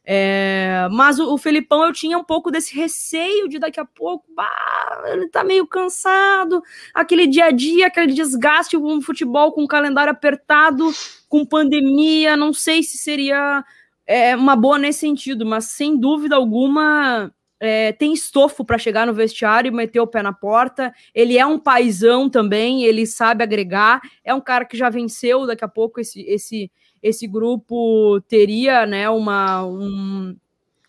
[0.09, 4.24] É, mas o, o, Felipão eu tinha um pouco desse receio de daqui a pouco,
[4.37, 6.62] bah, ele tá meio cansado,
[6.95, 10.93] aquele dia a dia, aquele desgaste o futebol, com o calendário apertado,
[11.28, 13.64] com pandemia, não sei se seria
[14.07, 19.15] é, uma boa nesse sentido, mas sem dúvida alguma é, tem estofo para chegar no
[19.15, 20.95] vestiário e meter o pé na porta.
[21.15, 24.01] Ele é um paizão também, ele sabe agregar.
[24.23, 25.47] É um cara que já venceu.
[25.47, 26.71] Daqui a pouco esse, esse,
[27.03, 30.37] esse grupo teria né, uma, um,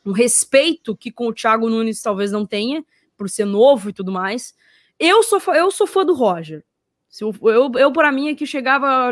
[0.06, 2.84] um respeito que com o Thiago Nunes talvez não tenha,
[3.16, 4.54] por ser novo e tudo mais.
[5.00, 6.64] Eu sou, eu sou fã do Roger.
[7.20, 9.12] Eu, eu, eu para mim, aqui chegava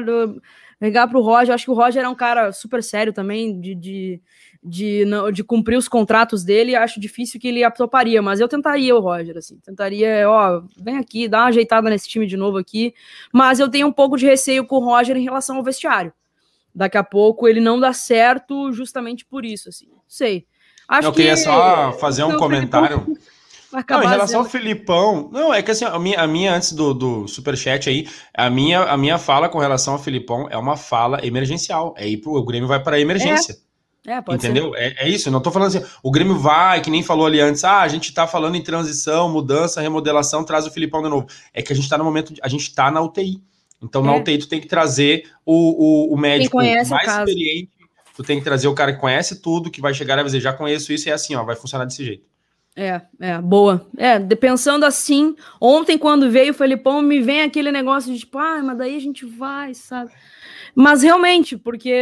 [0.82, 1.50] ligar pro Roger.
[1.50, 4.22] Eu acho que o Roger é um cara super sério também, de, de,
[4.64, 6.76] de, de cumprir os contratos dele.
[6.76, 9.58] Acho difícil que ele toparia, mas eu tentaria o Roger, assim.
[9.60, 12.94] Tentaria, ó, vem aqui, dá uma ajeitada nesse time de novo aqui.
[13.32, 16.14] Mas eu tenho um pouco de receio com o Roger em relação ao vestiário.
[16.74, 19.88] Daqui a pouco ele não dá certo justamente por isso, assim.
[20.08, 20.46] Sei.
[20.88, 21.38] Acho eu queria que...
[21.38, 23.18] só fazer um comentário.
[23.90, 26.94] Não, em relação ao Filipão, não, é que assim, a minha, a minha antes do,
[26.94, 31.26] do superchat aí, a minha, a minha fala com relação ao Filipão é uma fala
[31.26, 31.94] emergencial.
[31.98, 33.54] É ir pro, o Grêmio vai para emergência.
[33.54, 33.66] É.
[34.08, 34.76] É, Entendeu?
[34.76, 37.64] É, é, isso, não tô falando assim, o Grêmio vai, que nem falou ali antes,
[37.64, 41.28] ah, a gente tá falando em transição, mudança, remodelação, traz o Filipão de novo.
[41.52, 43.42] É que a gente tá no momento, a gente tá na UTI.
[43.82, 44.06] Então, é.
[44.06, 47.72] na UTI, tu tem que trazer o, o, o médico mais experiente,
[48.16, 50.40] tu tem que trazer o cara que conhece tudo, que vai chegar e vai dizer,
[50.40, 52.35] já conheço isso, e é assim, ó, vai funcionar desse jeito.
[52.76, 53.88] É, é, boa.
[53.98, 58.62] É, pensando assim, ontem quando veio o Felipão, me vem aquele negócio de tipo, ah,
[58.62, 60.12] mas daí a gente vai, sabe?
[60.76, 61.94] Mas realmente, porque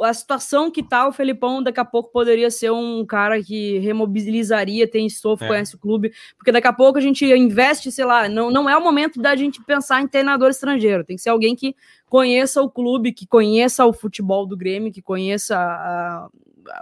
[0.00, 4.88] a situação que tá o Felipão daqui a pouco poderia ser um cara que remobilizaria,
[4.88, 5.48] tem estofo, é.
[5.48, 8.76] conhece o clube, porque daqui a pouco a gente investe, sei lá, não, não é
[8.76, 11.74] o momento da gente pensar em treinador estrangeiro, tem que ser alguém que
[12.08, 16.30] conheça o clube, que conheça o futebol do Grêmio, que conheça a, a,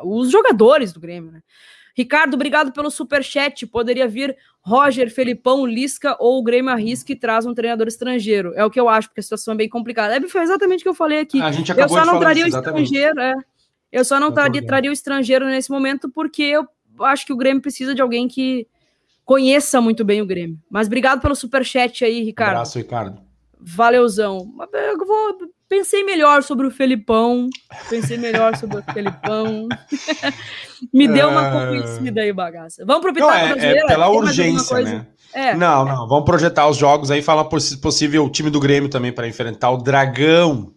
[0.04, 1.42] os jogadores do Grêmio, né?
[1.94, 3.66] Ricardo, obrigado pelo super chat.
[3.66, 8.52] Poderia vir Roger, Felipão, Lisca ou o Grêmio arrisca e traz um treinador estrangeiro.
[8.54, 10.16] É o que eu acho, porque a situação é bem complicada.
[10.16, 11.40] É, foi exatamente o que eu falei aqui.
[11.40, 13.34] A gente eu só não traria isso, o estrangeiro, é.
[13.90, 16.66] Eu ssó não traria, traria o estrangeiro nesse momento porque eu
[17.00, 18.66] acho que o Grêmio precisa de alguém que
[19.24, 20.58] conheça muito bem o Grêmio.
[20.70, 22.52] Mas obrigado pelo super chat aí, Ricardo.
[22.52, 23.20] Um abraço, Ricardo.
[23.60, 24.50] Valeuzão.
[24.72, 25.38] Eu vou
[25.72, 27.48] pensei melhor sobre o Felipão.
[27.88, 29.66] Pensei melhor sobre o Felipão.
[30.92, 31.50] Me deu uma é.
[31.50, 32.84] convencida aí, bagaça.
[32.84, 35.06] Vamos pro Pitaco não, é, é pela urgência, né?
[35.32, 35.54] É.
[35.54, 36.06] Não, não.
[36.06, 37.22] Vamos projetar os jogos aí.
[37.22, 40.74] Falar possível o time do Grêmio também para enfrentar o Dragão.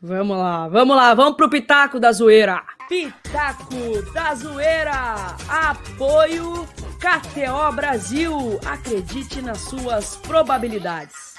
[0.00, 2.62] Vamos lá, vamos lá, vamos pro Pitaco da Zoeira.
[2.88, 5.34] Pitaco da Zoeira.
[5.48, 6.64] Apoio
[7.00, 8.60] KTO Brasil.
[8.64, 11.35] Acredite nas suas probabilidades.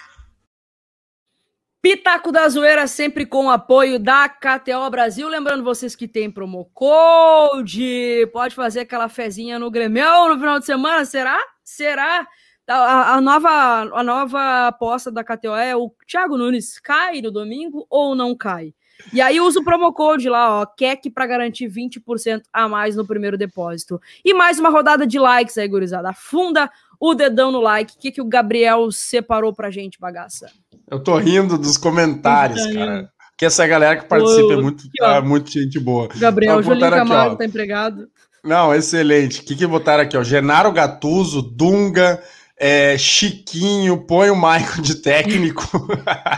[1.82, 5.28] Pitaco da Zoeira sempre com apoio da KTO Brasil.
[5.28, 8.28] Lembrando vocês que tem promo code.
[8.34, 11.39] Pode fazer aquela fezinha no Grêmio no final de semana, será?
[11.63, 12.28] Será?
[12.67, 13.49] A, a, nova,
[13.93, 18.73] a nova aposta da KTO é o Thiago Nunes cai no domingo ou não cai?
[19.13, 23.05] E aí usa o promo code lá, ó, KEC para garantir 20% a mais no
[23.05, 24.01] primeiro depósito.
[24.25, 26.09] E mais uma rodada de likes aí, gurizada.
[26.09, 26.69] Afunda
[26.99, 27.93] o dedão no like.
[27.93, 30.49] O que, que o Gabriel separou pra gente, bagaça?
[30.89, 33.09] Eu tô rindo dos comentários, cara.
[33.37, 36.09] Que essa galera que participa é muito, aqui, é muito gente boa.
[36.15, 38.09] Gabriel, então, Julinho Camargo aqui, tá empregado.
[38.43, 39.41] Não, excelente.
[39.41, 40.17] O que, que botaram aqui?
[40.17, 40.23] Ó?
[40.23, 42.23] Genaro Gatuso, Dunga,
[42.60, 45.64] é, Chiquinho, põe o Maicon de técnico.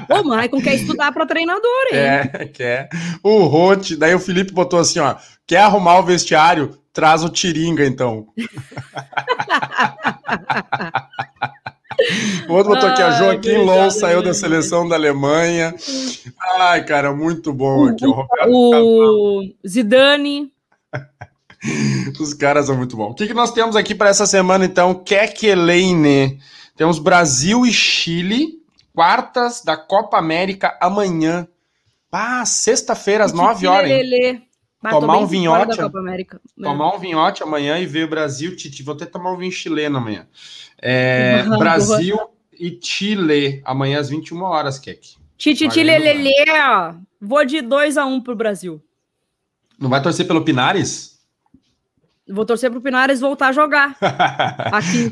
[0.09, 1.97] o Maicon quer estudar para treinador, hein?
[1.97, 2.89] É, quer.
[3.23, 5.15] O Rote, daí o Felipe botou assim, ó,
[5.47, 6.77] quer arrumar o vestiário?
[6.91, 8.27] Traz o Tiringa, então.
[12.47, 15.75] O outro botou aqui, a Joaquim Low saiu da seleção da Alemanha.
[16.57, 18.05] Ai, cara, muito bom aqui.
[18.05, 20.51] O, o, o Zidane.
[22.19, 23.11] Os caras são muito bons.
[23.11, 24.93] O que, que nós temos aqui para essa semana, então?
[24.93, 26.39] Kekelene.
[26.75, 31.47] Temos Brasil e Chile, quartas da Copa América amanhã.
[32.11, 33.91] Ah, sexta-feira, às 9 horas.
[33.91, 34.47] Hein?
[34.81, 35.77] tomar um vinhote.
[36.61, 38.81] Tomar um vinhote amanhã e ver o Brasil, Titi.
[38.81, 40.25] Vou até tomar um vinho chileno amanhã.
[40.81, 42.17] É, Brasil
[42.57, 45.17] e Chile, amanhã às 21 horas, Kek.
[45.37, 46.33] Titi, Chile, Lele.
[47.19, 48.81] Vou de 2 a 1 um pro Brasil.
[49.77, 51.18] Não vai torcer pelo Pinares?
[52.29, 53.95] Vou torcer pro Pinares voltar a jogar.
[54.71, 55.09] aqui.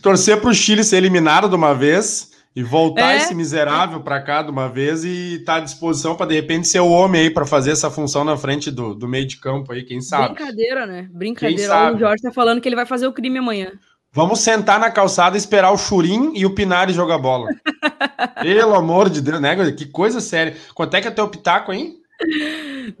[0.00, 3.16] torcer pro Chile ser eliminado de uma vez e voltar é.
[3.16, 6.68] esse miserável para cá de uma vez e estar tá à disposição para de repente
[6.68, 9.72] ser o homem aí para fazer essa função na frente do, do meio de campo
[9.72, 10.34] aí, quem sabe.
[10.34, 11.08] Brincadeira, né?
[11.10, 11.94] Brincadeira.
[11.94, 13.72] O Jorge tá falando que ele vai fazer o crime amanhã.
[14.14, 17.48] Vamos sentar na calçada e esperar o Churim e o Pinares jogar bola.
[18.42, 19.72] Pelo amor de Deus, né?
[19.72, 20.54] Que coisa séria.
[20.74, 21.96] Quanto é que é teu pitaco, hein?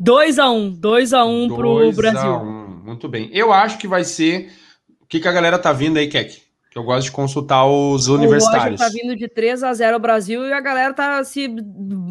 [0.02, 0.80] 2x1.
[0.80, 2.36] 2x1 um pro Brasil.
[2.36, 2.61] Um.
[2.92, 3.30] Muito bem.
[3.32, 4.52] Eu acho que vai ser.
[5.00, 6.42] O que, que a galera tá vindo aí, Keck?
[6.70, 8.80] Que eu gosto de consultar os universitários.
[8.80, 11.48] O tá vindo de 3 a 0 ao Brasil e a galera tá se.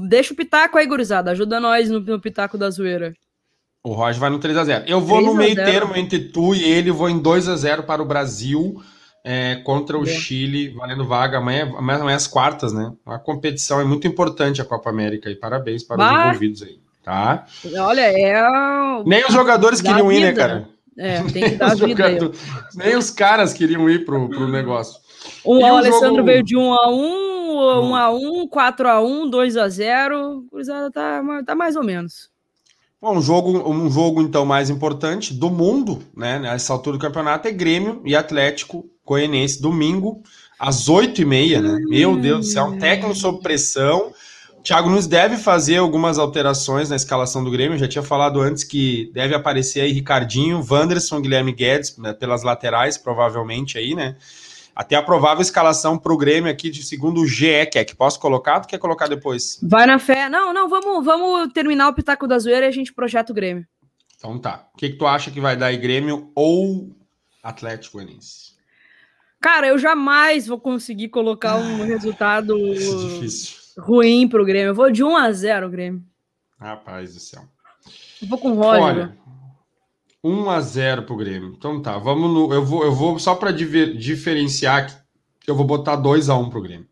[0.08, 1.32] Deixa o pitaco aí, gurizada.
[1.32, 3.14] Ajuda nós no, no pitaco da zoeira.
[3.84, 6.64] O Roger vai no 3 a 0 Eu vou no meio termo entre tu e
[6.64, 8.80] ele, vou em 2 a 0 para o Brasil
[9.24, 10.06] é, contra o é.
[10.06, 12.94] Chile, valendo vaga amanhã, amanhã às quartas, né?
[13.06, 16.12] A competição é muito importante a Copa América e parabéns para bah.
[16.12, 17.45] os envolvidos aí, tá?
[17.80, 18.41] Olha, é.
[19.06, 20.20] Nem os jogadores queriam vida.
[20.20, 20.70] ir, né, cara?
[20.97, 22.32] É, tem que dar vida.
[22.76, 24.99] Nem os caras queriam ir pro, pro negócio.
[25.43, 26.26] O, o Alessandro jogo...
[26.26, 30.49] veio de 1 a 1 1x1, 4x1, 2x0.
[30.49, 32.30] Cruzada tá, tá mais ou menos.
[33.02, 36.38] Bom, um jogo, um jogo então mais importante do mundo, né?
[36.38, 40.22] Nessa altura do campeonato é Grêmio e Atlético Goianiense, domingo,
[40.60, 41.80] às 8h30, né?
[41.88, 44.14] Meu Deus do céu, um técnico sob pressão.
[44.64, 47.76] Thiago Nunes deve fazer algumas alterações na escalação do Grêmio.
[47.76, 52.43] Eu já tinha falado antes que deve aparecer aí Ricardinho, Wanderson, Guilherme Guedes né, pelas
[52.43, 54.16] laterais, provavelmente aí, né?
[54.76, 57.95] Até a provável escalação para o Grêmio aqui de segundo o GE, que é que
[57.95, 58.62] posso colocar?
[58.62, 59.59] Tu quer colocar depois?
[59.62, 60.30] Vai na fé.
[60.30, 63.66] Não, não, vamos, vamos terminar o Pitaco da Zoeira e a gente projeta o Grêmio.
[64.16, 64.68] Então tá.
[64.74, 66.95] O que, que tu acha que vai dar aí Grêmio ou
[67.43, 68.51] Atlético Goianiense?
[69.41, 72.55] Cara, eu jamais vou conseguir colocar um resultado
[73.78, 74.69] ruim para o Grêmio.
[74.69, 76.03] Eu vou de 1 a 0 Grêmio.
[76.59, 77.43] Rapaz do céu.
[78.22, 78.84] Eu vou com o Roger.
[78.84, 79.17] Olha,
[80.24, 81.53] 1 a 0 pro Grêmio.
[81.57, 82.53] Então tá, vamos no.
[82.53, 85.03] Eu vou, eu vou só para diferenciar
[85.39, 86.88] que eu vou botar 2 a 1 pro Grêmio.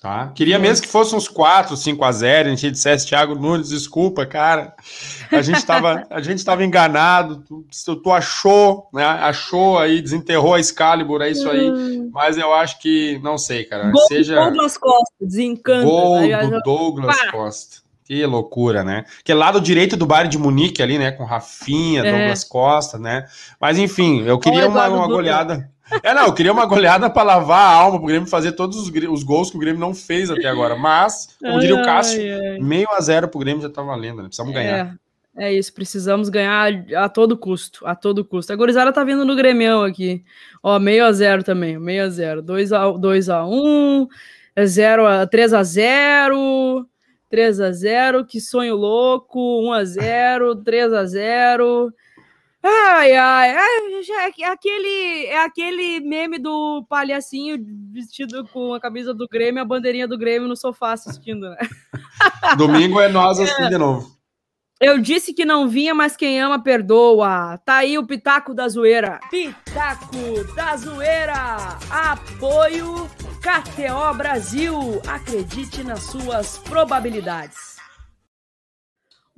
[0.00, 0.30] Tá?
[0.32, 4.24] Queria mesmo que fosse uns 4, 5 a 0 a gente dissesse, Thiago Nunes, desculpa,
[4.24, 4.72] cara.
[5.32, 7.42] A gente estava a gente tava enganado,
[7.84, 9.04] tu, tu, achou, né?
[9.04, 11.68] Achou aí, desenterrou a Excalibur, é isso aí.
[11.68, 12.10] Hum.
[12.12, 13.90] Mas eu acho que, não sei, cara.
[13.90, 14.36] Gol seja...
[14.36, 15.84] Douglas Costa, desencanta.
[15.84, 17.88] Gol do Douglas Costa.
[18.04, 19.04] Que loucura, né?
[19.24, 21.10] Que é lado direito do Bayern de Munique ali, né?
[21.10, 22.10] Com Rafinha, é.
[22.10, 23.26] Douglas Costa, né?
[23.60, 25.68] Mas enfim, eu queria uma, uma goleada.
[26.02, 28.88] É, não, eu queria uma goleada para lavar a alma pro Grêmio fazer todos os,
[28.88, 30.76] os, gols que o Grêmio não fez até agora.
[30.76, 34.24] Mas, como diria o Cássio, ai, meio a zero pro Grêmio já tá valendo, né?
[34.24, 34.98] Precisamos ganhar.
[35.36, 38.52] É, é isso, precisamos ganhar a todo custo, a todo custo.
[38.52, 40.24] A Gorizada tá vindo no Grêmio aqui.
[40.62, 42.42] Ó, meio a zero também, meio a zero.
[42.42, 44.08] 2 a 2 a 1,
[44.66, 46.86] 0 a 3 a 0.
[47.30, 51.92] 3 a 0 que sonho louco, 1 a 0 3 a 0
[52.62, 57.56] Ai, ai, é, aquele, é aquele meme do palhacinho
[57.92, 61.56] vestido com a camisa do Grêmio, a bandeirinha do Grêmio no sofá assistindo, né?
[62.58, 63.68] Domingo é nós assim é.
[63.68, 64.18] de novo.
[64.80, 67.58] Eu disse que não vinha, mas quem ama perdoa.
[67.64, 69.18] Tá aí o Pitaco da Zoeira.
[69.28, 71.56] Pitaco da Zoeira.
[71.90, 75.02] Apoio KTO Brasil.
[75.04, 77.77] Acredite nas suas probabilidades.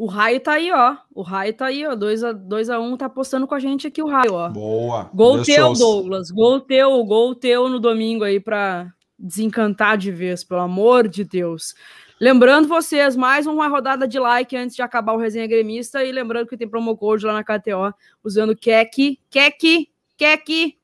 [0.01, 0.97] O Raio tá aí, ó.
[1.15, 1.95] O Raio tá aí, ó.
[1.95, 4.49] 2x1 um, tá postando com a gente aqui o Raio, ó.
[4.49, 5.11] Boa.
[5.13, 6.31] Gol Deus teu, Douglas.
[6.31, 11.75] Gol teu, gol teu no domingo aí pra desencantar de vez, pelo amor de Deus.
[12.19, 16.03] Lembrando vocês, mais uma rodada de like antes de acabar o Resenha Gremista.
[16.03, 17.95] E lembrando que tem promo code lá na KTO,
[18.25, 19.87] usando KEK, KEK,
[20.17, 20.79] KEK.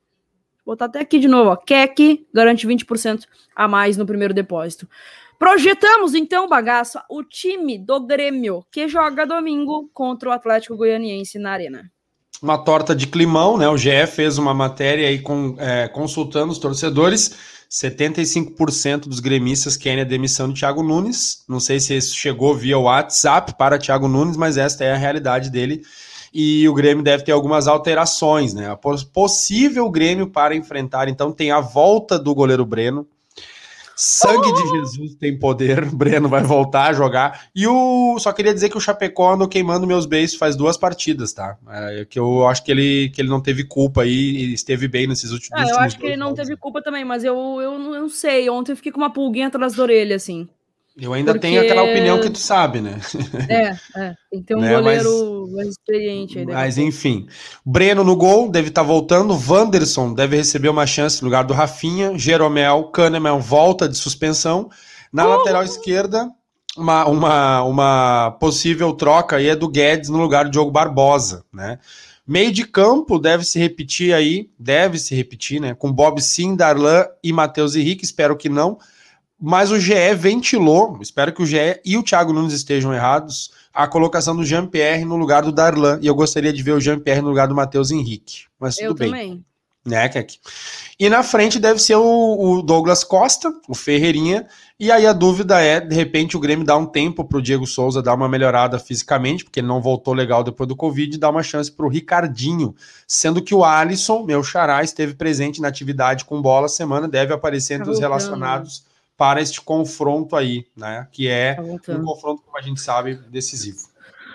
[0.63, 1.57] Vou botar até aqui de novo, ó.
[1.57, 4.87] KEK, garante 20% a mais no primeiro depósito.
[5.39, 11.53] Projetamos então, bagaço, o time do Grêmio, que joga domingo contra o Atlético Goianiense na
[11.53, 11.91] Arena.
[12.43, 13.69] Uma torta de climão, né?
[13.69, 20.03] O GE fez uma matéria aí com, é, consultando os torcedores 75% dos gremistas querem
[20.03, 21.45] a demissão de Thiago Nunes.
[21.49, 25.51] Não sei se isso chegou via WhatsApp para Thiago Nunes, mas esta é a realidade
[25.51, 25.83] dele.
[26.33, 28.71] E o Grêmio deve ter algumas alterações, né?
[28.71, 33.07] A possível Grêmio para enfrentar, então, tem a volta do goleiro Breno,
[33.99, 35.85] Sangue de Jesus tem poder.
[35.85, 37.49] O Breno vai voltar a jogar.
[37.55, 38.19] E o.
[38.19, 41.57] Só queria dizer que o Chapecó andou queimando meus beijos faz duas partidas, tá?
[41.67, 45.07] É, que eu acho que ele, que ele não teve culpa aí e esteve bem
[45.07, 45.59] nesses últimos.
[45.59, 48.09] Ah, eu acho que ele não teve culpa também, mas eu, eu, não, eu não
[48.11, 48.51] sei.
[48.51, 50.47] Ontem eu fiquei com uma pulguinha atrás da orelha, assim.
[50.99, 51.47] Eu ainda Porque...
[51.47, 52.99] tenho aquela opinião que tu sabe, né?
[53.51, 54.15] É, é.
[54.31, 54.75] Tem que ter um né?
[54.75, 56.47] goleiro mas, mais experiente aí.
[56.47, 57.27] Mas enfim.
[57.65, 59.39] Breno no gol, deve estar tá voltando.
[59.39, 62.17] Wanderson deve receber uma chance no lugar do Rafinha.
[62.17, 64.71] Jeromel, Kahneman volta de suspensão.
[65.13, 66.31] Na lateral esquerda,
[66.77, 71.79] uma, uma, uma possível troca aí é do Guedes no lugar do Diogo Barbosa, né?
[72.27, 75.75] Meio de campo deve se repetir aí, deve se repetir, né?
[75.75, 78.79] Com Bob Sim, Darlan e Matheus Henrique, espero que não
[79.39, 83.87] mas o GE ventilou, espero que o GE e o Thiago Nunes estejam errados, a
[83.87, 85.99] colocação do Jean-Pierre no lugar do Darlan.
[86.01, 88.45] E eu gostaria de ver o Jean-Pierre no lugar do Matheus Henrique.
[88.59, 89.11] Mas tudo eu bem.
[89.11, 89.45] Também.
[89.85, 90.41] Né, Kek?
[90.99, 94.47] E na frente deve ser o, o, Douglas Costa, o Ferreirinha.
[94.81, 97.67] E aí a dúvida é, de repente, o Grêmio dá um tempo para o Diego
[97.67, 101.31] Souza dar uma melhorada fisicamente, porque ele não voltou legal depois do Covid, e dá
[101.31, 102.75] uma chance para o Ricardinho.
[103.07, 107.75] Sendo que o Alisson, meu xará, esteve presente na atividade com bola semana, deve aparecer
[107.75, 108.86] entre os relacionados
[109.17, 111.09] para este confronto aí, né?
[111.11, 113.79] Que é tá um confronto, como a gente sabe, decisivo.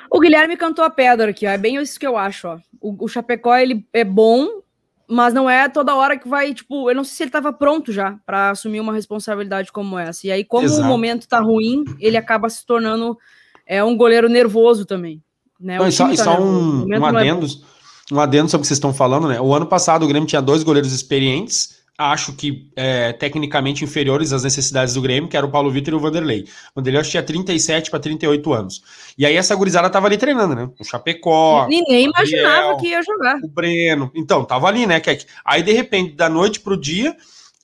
[0.10, 1.50] O Guilherme cantou a pedra aqui, ó.
[1.50, 2.60] É bem isso que eu acho, ó.
[2.82, 4.62] O, o Chapecó, ele é bom,
[5.08, 7.92] mas não é toda hora que vai, tipo, eu não sei se ele estava pronto
[7.92, 10.28] já para assumir uma responsabilidade como essa.
[10.28, 10.82] E aí, como Exato.
[10.82, 13.18] o momento tá ruim, ele acaba se tornando
[13.66, 15.22] é, um goleiro nervoso também.
[15.60, 15.78] Né?
[15.78, 18.68] Não, e só, tá só um, um, é adendo, é um adendo sobre o que
[18.68, 19.40] vocês estão falando, né?
[19.40, 24.44] O ano passado o Grêmio tinha dois goleiros experientes acho que é, tecnicamente inferiores às
[24.44, 26.44] necessidades do Grêmio, que era o Paulo Vitor e o Vanderlei.
[26.74, 28.84] O Vanderlei acho que tinha 37 para 38 anos.
[29.18, 30.70] E aí essa gurizada tava ali treinando, né?
[30.80, 31.68] O Chapecó.
[31.68, 33.38] Ninguém imaginava que ia jogar.
[33.44, 34.12] O Breno.
[34.16, 35.26] Então, tava ali, né, Keck?
[35.46, 37.16] Aí, de repente, da noite pro dia,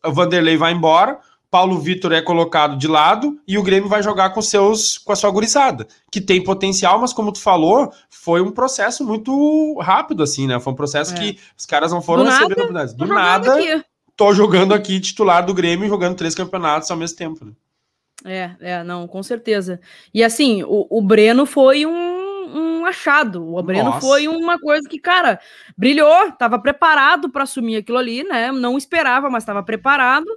[0.05, 1.19] o Vanderlei vai embora,
[1.49, 5.15] Paulo Vitor é colocado de lado e o Grêmio vai jogar com seus com a
[5.15, 10.45] sua gurizada, que tem potencial, mas como tu falou, foi um processo muito rápido assim,
[10.45, 10.59] né?
[10.59, 11.17] Foi um processo é.
[11.17, 12.93] que os caras não foram recebendo oportunidades.
[12.93, 13.85] Do nada.
[14.18, 17.51] Tô jogando aqui titular do Grêmio e jogando três campeonatos ao mesmo tempo, né?
[18.26, 19.80] É, é, não, com certeza.
[20.11, 23.55] E assim, o, o Breno foi um, um achado.
[23.55, 24.01] O Breno Nossa.
[24.01, 25.39] foi uma coisa que, cara,
[25.78, 28.51] brilhou, tava preparado para assumir aquilo ali, né?
[28.51, 30.28] Não esperava, mas estava preparado.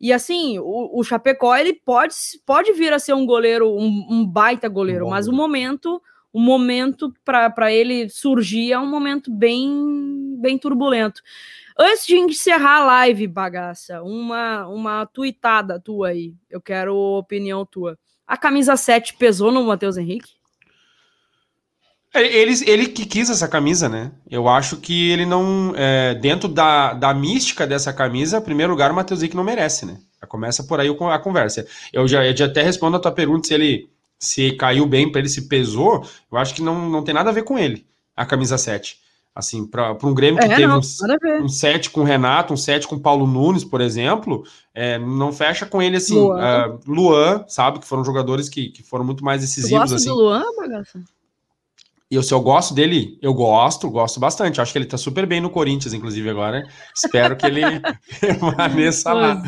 [0.00, 2.14] E assim, o, o Chapecó ele pode,
[2.46, 6.00] pode vir a ser um goleiro, um, um baita goleiro, Bom, mas o momento,
[6.32, 11.20] o momento para ele surgir é um momento bem, bem turbulento.
[11.78, 16.34] Antes de encerrar a live, bagaça, uma, uma tuitada tua aí.
[16.50, 17.96] Eu quero opinião tua.
[18.26, 20.32] A camisa 7 pesou no Matheus Henrique?
[22.12, 24.10] É, ele, ele que quis essa camisa, né?
[24.28, 25.72] Eu acho que ele não.
[25.76, 29.86] É, dentro da, da mística dessa camisa, em primeiro lugar, o Matheus Zic não merece,
[29.86, 29.98] né?
[30.26, 31.64] Começa por aí a conversa.
[31.92, 35.20] Eu já, eu já até respondo a tua pergunta se ele se caiu bem para
[35.20, 36.04] ele, se pesou.
[36.30, 38.98] Eu acho que não, não tem nada a ver com ele, a camisa 7.
[39.38, 42.56] Assim, para um Grêmio que é, teve não, um, um 7 com o Renato, um
[42.56, 44.42] 7 com o Paulo Nunes, por exemplo,
[44.74, 46.18] é, não fecha com ele assim.
[46.18, 47.78] Luan, uh, Luan sabe?
[47.78, 49.90] Que foram jogadores que, que foram muito mais decisivos.
[49.90, 50.08] Você assim.
[50.08, 51.00] do Luan, bagaça?
[52.10, 54.60] E eu, se eu gosto dele, eu gosto, gosto bastante.
[54.60, 56.66] Acho que ele tá super bem no Corinthians, inclusive, agora.
[56.96, 57.60] Espero que ele
[58.20, 59.40] permaneça lá.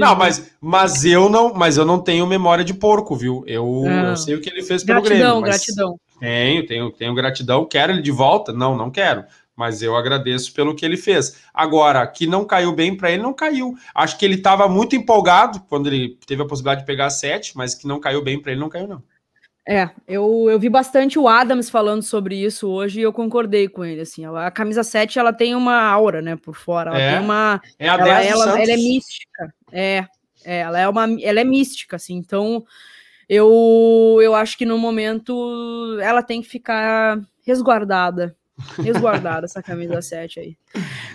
[0.00, 3.44] Não, mas, mas eu não, mas eu não tenho memória de porco, viu?
[3.46, 5.42] Eu, eu sei o que ele fez pelo gratidão, Grêmio.
[5.42, 7.64] Gratidão, Tenho, tenho, tenho gratidão.
[7.64, 8.52] Quero ele de volta?
[8.52, 9.24] Não, não quero.
[9.56, 11.42] Mas eu agradeço pelo que ele fez.
[11.52, 13.74] Agora, que não caiu bem para ele, não caiu.
[13.94, 17.74] Acho que ele estava muito empolgado quando ele teve a possibilidade de pegar sete, mas
[17.74, 19.02] que não caiu bem para ele, não caiu, não.
[19.66, 23.82] É, eu, eu vi bastante o Adams falando sobre isso hoje e eu concordei com
[23.82, 27.24] ele, assim, a, camisa 7, ela tem uma aura, né, por fora, ela é, tem
[27.24, 27.62] uma...
[27.78, 30.06] É a ela, ela, ela, é mística, é,
[30.44, 32.62] é, ela é uma, ela é mística, assim, então
[33.28, 38.34] eu, eu acho que no momento ela tem que ficar resguardada,
[38.82, 40.56] resguardada essa camisa 7 aí.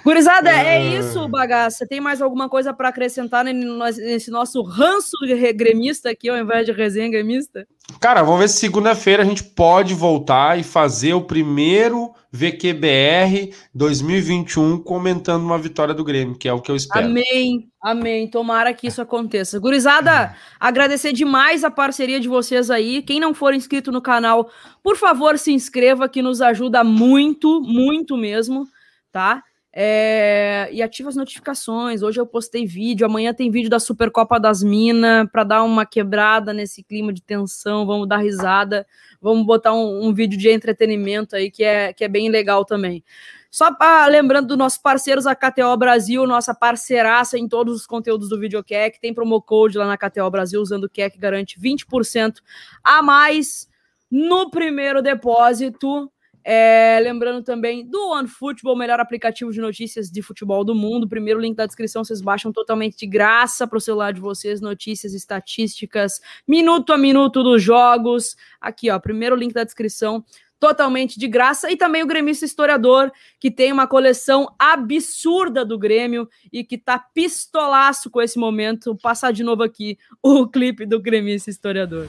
[0.04, 1.00] Gurizada, é ah.
[1.00, 1.86] isso, bagaça.
[1.86, 6.72] Tem mais alguma coisa para acrescentar nesse nosso ranço de gremista aqui, ao invés de
[6.72, 7.68] resenha gremista?
[8.00, 14.80] Cara, vamos ver se segunda-feira a gente pode voltar e fazer o primeiro VQBR 2021
[14.80, 17.08] comentando uma vitória do Grêmio, que é o que eu espero.
[17.08, 18.28] Amém, amém.
[18.28, 19.60] Tomara que isso aconteça.
[19.60, 23.02] Gurizada, agradecer demais a parceria de vocês aí.
[23.02, 24.50] Quem não for inscrito no canal,
[24.84, 28.68] por favor, se inscreva, que nos ajuda muito, muito mesmo,
[29.12, 29.44] tá?
[29.72, 32.02] É, e ativa as notificações.
[32.02, 36.52] Hoje eu postei vídeo, amanhã tem vídeo da Supercopa das Minas para dar uma quebrada
[36.52, 37.86] nesse clima de tensão.
[37.86, 38.86] Vamos dar risada,
[39.22, 43.04] vamos botar um, um, vídeo de entretenimento aí que é, que é bem legal também.
[43.52, 48.30] Só pra, lembrando dos nossos parceiros, a KTO Brasil, nossa parceiraça em todos os conteúdos
[48.30, 52.36] do Videocac, tem promo code lá na KTO Brasil, usando o CAC, garante 20%
[52.84, 53.68] a mais
[54.10, 56.12] no primeiro depósito.
[56.44, 61.08] É, lembrando também do OneFootball, melhor aplicativo de notícias de futebol do mundo.
[61.08, 65.14] Primeiro link da descrição, vocês baixam totalmente de graça para o celular de vocês, notícias,
[65.14, 68.36] estatísticas, minuto a minuto dos jogos.
[68.60, 70.24] Aqui, ó, primeiro link da descrição,
[70.60, 71.72] totalmente de graça.
[71.72, 77.00] E também o Gremista Historiador, que tem uma coleção absurda do Grêmio e que tá
[77.00, 78.92] pistolaço com esse momento.
[78.92, 82.08] Vou passar de novo aqui o clipe do Gremista Historiador.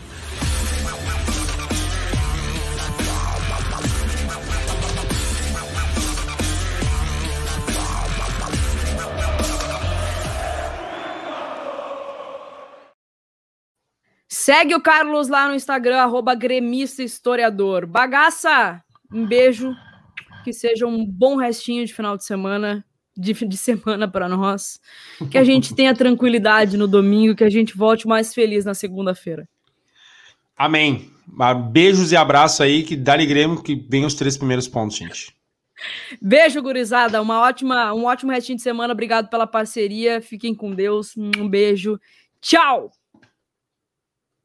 [14.51, 17.87] Segue o Carlos lá no Instagram, arroba gremista historiador.
[17.87, 18.83] Bagaça,
[19.13, 19.73] um beijo.
[20.43, 22.85] Que seja um bom restinho de final de semana,
[23.17, 24.81] de, de semana para nós.
[25.31, 29.49] Que a gente tenha tranquilidade no domingo, que a gente volte mais feliz na segunda-feira.
[30.57, 31.13] Amém.
[31.71, 35.33] Beijos e abraço aí, que dá-lhe Grêmio, que vem os três primeiros pontos, gente.
[36.21, 37.23] Beijo, gurizada.
[37.23, 38.95] Uma ótima, um ótimo restinho de semana.
[38.95, 40.21] Obrigado pela parceria.
[40.21, 41.17] Fiquem com Deus.
[41.17, 42.01] Um beijo.
[42.41, 42.91] Tchau!